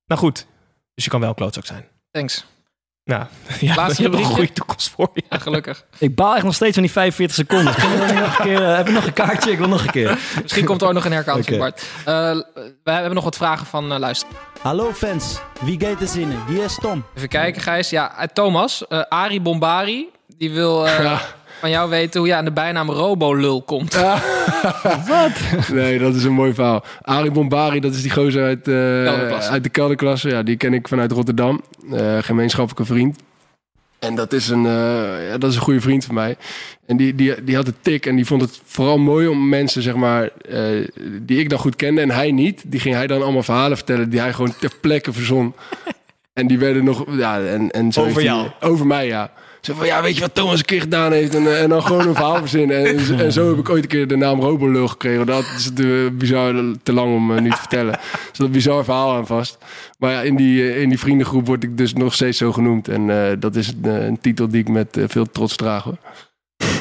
[0.06, 0.46] nou goed.
[0.94, 1.84] Dus je kan wel een klootzak zijn.
[2.10, 2.44] Thanks.
[3.06, 3.24] Nou,
[3.60, 5.22] ja, Laatste je hebt een goede toekomst voor je.
[5.30, 5.84] Ja, gelukkig.
[5.98, 7.74] Ik baal echt nog steeds van die 45 seconden.
[8.18, 9.50] Nog een keer, eh, heb je nog een kaartje?
[9.50, 10.18] Ik wil nog een keer.
[10.42, 11.58] Misschien komt er ook nog een herkansing.
[11.58, 11.82] Bart.
[12.04, 12.14] Eh,
[12.84, 14.28] we hebben nog wat vragen van uh, luister.
[14.60, 16.42] Hallo fans, wie gaat er zinnen?
[16.48, 17.04] Hier is Tom.
[17.16, 17.90] Even kijken, Gijs.
[17.90, 21.20] Ja, eh, Thomas, eh Ari Bombari, die wil eh, Ja.
[21.60, 23.96] Van jou weten hoe je aan de bijnaam Robolul komt.
[25.72, 26.84] Nee, dat is een mooi verhaal.
[27.02, 30.28] Arie Bombari, dat is die gozer uit, eh, uit de kelderklasse.
[30.28, 31.62] Ja, die ken ik vanuit Rotterdam.
[31.92, 33.16] Eh, gemeenschappelijke vriend.
[33.98, 36.36] En dat is, een, eh, ja, dat is een goede vriend van mij.
[36.86, 39.82] En die, die, die had een tik en die vond het vooral mooi om mensen,
[39.82, 40.60] zeg maar, eh,
[41.22, 42.62] die ik dan goed kende en hij niet.
[42.66, 45.54] Die ging hij dan allemaal verhalen vertellen die hij gewoon ter plekke verzon.
[46.32, 48.48] En die werden nog, ja, en, en zo Over jou?
[48.60, 49.30] over mij, ja.
[49.66, 51.34] Zo van, ja, weet je wat Thomas een keer gedaan heeft?
[51.34, 52.84] En, eh, en dan gewoon een verhaal verzinnen.
[52.86, 55.26] En, en, zo heb ik ooit een keer de naam Robolul gekregen.
[55.26, 57.92] Dat is te bizar, te lang om eh, nu te vertellen.
[57.92, 59.58] Er zit een bizar verhaal aan vast.
[59.98, 62.88] Maar ja, in die, eh, in die vriendengroep word ik dus nog steeds zo genoemd.
[62.88, 65.82] En dat is een, een titel die ik met veel trots draag.
[65.84, 65.98] Hoor.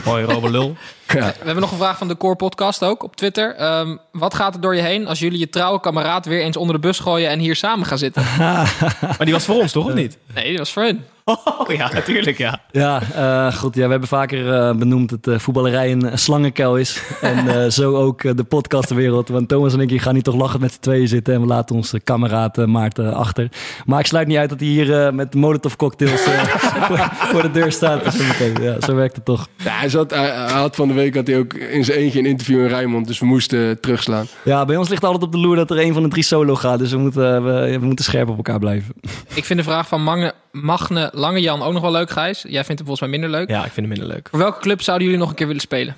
[0.05, 0.75] Mooi, Robelul.
[1.13, 1.25] Ja.
[1.25, 3.55] We hebben nog een vraag van de Core Podcast ook op Twitter.
[3.55, 6.75] Ehm, wat gaat er door je heen als jullie je trouwe kameraad weer eens onder
[6.75, 8.23] de bus gooien en hier samen gaan zitten?
[8.37, 9.85] Maar die was voor ons, toch?
[9.85, 10.17] Of niet?
[10.33, 11.03] Nee, dat was voor hun.
[11.57, 12.61] Oh ja, natuurlijk, ja.
[12.71, 13.75] Ja, eh, goed.
[13.75, 17.01] Ja, we hebben vaker eh, benoemd dat eh, voetballerij een, een slangenkuil is.
[17.21, 19.27] en eh, zo ook de podcastwereld.
[19.27, 21.33] Want Thomas en ik hier gaan niet toch lachend met z'n tweeën zitten.
[21.33, 23.49] En we laten onze kameraad Maarten achter.
[23.85, 27.51] Maar ik sluit niet uit dat hij hier eh, met molotov cocktails voor, voor de
[27.51, 28.03] deur staat.
[28.03, 28.15] Dus
[28.61, 29.47] ja, zo werkt het toch.
[29.57, 32.19] Ja, hij, zat, hij, hij had van de week had hij ook in zijn eentje
[32.19, 33.07] een interview in Rijnmond.
[33.07, 34.25] Dus we moesten eh, terugslaan.
[34.43, 36.55] Ja, bij ons ligt altijd op de loer dat er een van de drie solo
[36.55, 36.79] gaat.
[36.79, 38.93] Dus we moeten, we, we moeten scherp op elkaar blijven.
[39.33, 42.41] Ik vind de vraag van Magne, Magne Langejan ook nog wel leuk, Gijs.
[42.41, 43.49] Jij vindt hem volgens mij minder leuk.
[43.49, 44.27] Ja, ik vind hem minder leuk.
[44.29, 45.95] Voor welke club zouden jullie nog een keer willen spelen?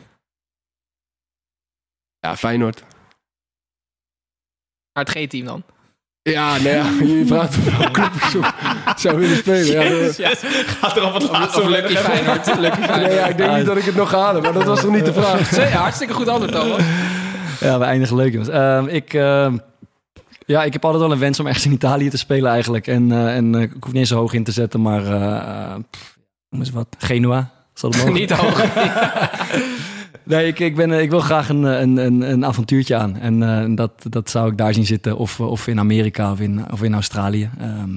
[2.20, 2.84] Ja, Feyenoord.
[4.94, 5.64] Naar het G-team dan.
[6.32, 7.56] Ja, nee, ja, je vraagt
[7.92, 8.40] club ik zo
[8.96, 10.14] zou willen spelen.
[10.18, 10.30] Ja.
[10.80, 12.60] Gaat er op het laatste Of Lucky Feyenoord.
[12.60, 14.82] Lucky nee, ja, ik denk niet dat ik het nog ga halen, maar dat was
[14.82, 15.48] toch niet de vraag?
[15.54, 16.82] Zee, hartstikke goed antwoord, Thomas.
[17.60, 18.50] Ja, we eindigen leuk, jongens.
[18.50, 19.58] Ehm, ik, ehm,
[20.46, 22.88] ja, ik heb altijd wel een wens om ergens in Italië te spelen eigenlijk.
[22.88, 25.06] En, eh, en eh, ik hoef niet eens zo hoog in te zetten, maar...
[25.06, 26.18] eh, eh, pff,
[26.50, 26.88] noem eens wat.
[26.98, 27.50] Genua.
[27.74, 28.14] Zal het mogen?
[28.14, 28.62] Niet hoog.
[30.28, 33.18] Nee, ik, ik, ben, eh, ik wil graag een, eh, een, een, een avontuurtje aan.
[33.18, 35.18] En eh, dat, dat zou ik daar zien zitten.
[35.18, 37.50] Of, of in Amerika of in, of in Australië.
[37.60, 37.90] Ehm,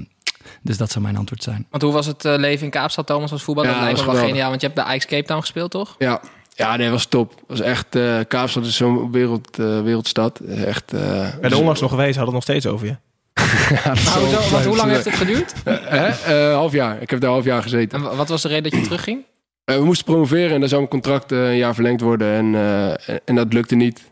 [0.63, 1.67] dus dat zou mijn antwoord zijn.
[1.71, 3.71] Want hoe was het leven in Kaapstad, Thomas, als voetballer?
[3.71, 4.31] Ja, dat lijkt me was wel geweldig.
[4.31, 5.95] geniaal, want je hebt bij Ajax Cape Town gespeeld, toch?
[5.99, 6.21] Ja,
[6.55, 7.35] ja nee, was top.
[7.47, 10.39] was echt, eh Kaapstad is zo'n wereld, wereldstad.
[10.41, 12.97] Echt, eh, Ik ben er onlangs nog geweest, hadden het nog steeds over je.
[13.85, 14.05] Ja, is
[14.51, 15.55] Maar zo hoe lang heeft het geduurd?
[15.65, 16.53] Hè?
[16.53, 17.03] Half jaar.
[17.03, 17.99] Ik heb daar half jaar gezeten.
[17.99, 19.25] En wa- wat was de reden dat je terugging?
[19.71, 22.33] Eh, we moesten promoveren en dan zou mijn contract eh, een jaar verlengd worden.
[22.33, 24.09] En, eh, en dat lukte niet.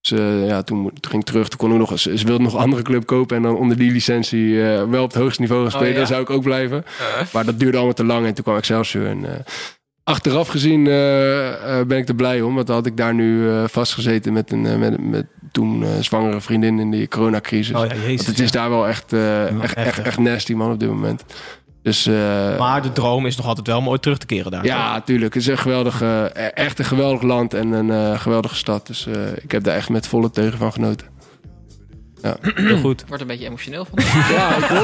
[0.00, 0.18] Dus
[0.48, 1.48] ja, toen, ging ik terug.
[1.48, 3.36] Toen kon ik nog, ze, ze wilden nog een andere club kopen.
[3.36, 5.92] En dan onder die licentie wel op het hoogste niveau gaan spelen.
[5.92, 5.98] ja.
[5.98, 6.84] Dan zou ik ook blijven.
[7.32, 8.26] Maar dat duurde allemaal te lang.
[8.26, 9.06] En toen kwam Excelsior.
[9.06, 9.44] En,
[10.04, 10.84] achteraf gezien
[11.86, 12.54] ben ik er blij om.
[12.54, 16.90] Want had ik daar nu eh, vastgezeten met een met, met toen zwangere vriendin in
[16.90, 17.76] die coronacrisis.
[17.76, 18.16] Oh ja, jezus.
[18.16, 19.12] Want het is daar wel echt,
[19.62, 21.24] echt, echt, echt nasty man op dit moment.
[21.82, 24.64] Dus, eh, Maar de droom is nog altijd wel om ooit terug te keren daar.
[24.64, 25.34] ja, tuurlijk.
[25.34, 28.86] Het is een geweldig, eh, echt een geweldig land en een eh, geweldige stad.
[28.86, 31.06] Dus eh, ik heb daar echt met volle teugen van genoten.
[32.22, 32.36] Ja.
[32.54, 33.04] Heel goed.
[33.06, 33.98] Wordt een beetje emotioneel van.
[34.36, 34.80] Ja, ik hoor-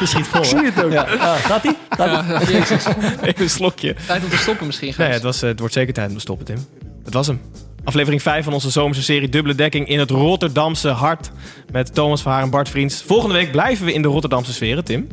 [0.00, 0.40] Je schiet vol.
[0.40, 0.92] ik zie het ook.
[0.92, 1.02] Ja.
[1.02, 1.76] Ah, gaat ie?
[1.90, 2.84] Gaat Ja, jezus.
[3.22, 3.94] Even een slokje.
[4.06, 4.94] Tijd om te stoppen misschien.
[4.96, 6.66] Nee, het, was, het wordt zeker tijd om te stoppen, Tim.
[7.04, 7.40] Het was hem.
[7.84, 11.30] Aflevering 5 van onze zomerse serie Dubbele Dekking in het Rotterdamse hart.
[11.72, 13.02] Met Thomas Verhaar en Bart Vriends.
[13.06, 15.06] Volgende week blijven we in de Rotterdamse sferen, Tim.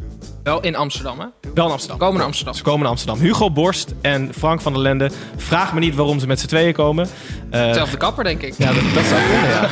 [0.49, 1.25] Wel in Amsterdam, hè?
[1.53, 1.97] Wel in Amsterdam.
[1.97, 2.53] Komen naar Amsterdam.
[2.53, 3.19] Ze komen naar Amsterdam.
[3.19, 5.11] Hugo Borst en Frank van der Lende.
[5.35, 7.07] Vraag me niet waarom ze met z'n tweeën komen.
[7.51, 8.53] Zelfde kapper, denk ik.
[8.57, 9.67] ja, dat, dat zou kunnen, ja.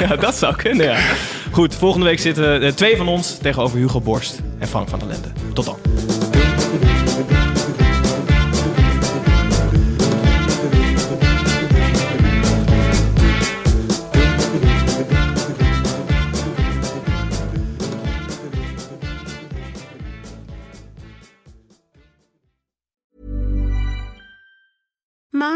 [0.08, 0.98] ja, dat zou kunnen, ja.
[1.50, 5.08] Goed, volgende week zitten eh, twee van ons tegenover Hugo Borst en Frank van der
[5.08, 5.28] Lende.
[5.52, 5.76] Tot dan.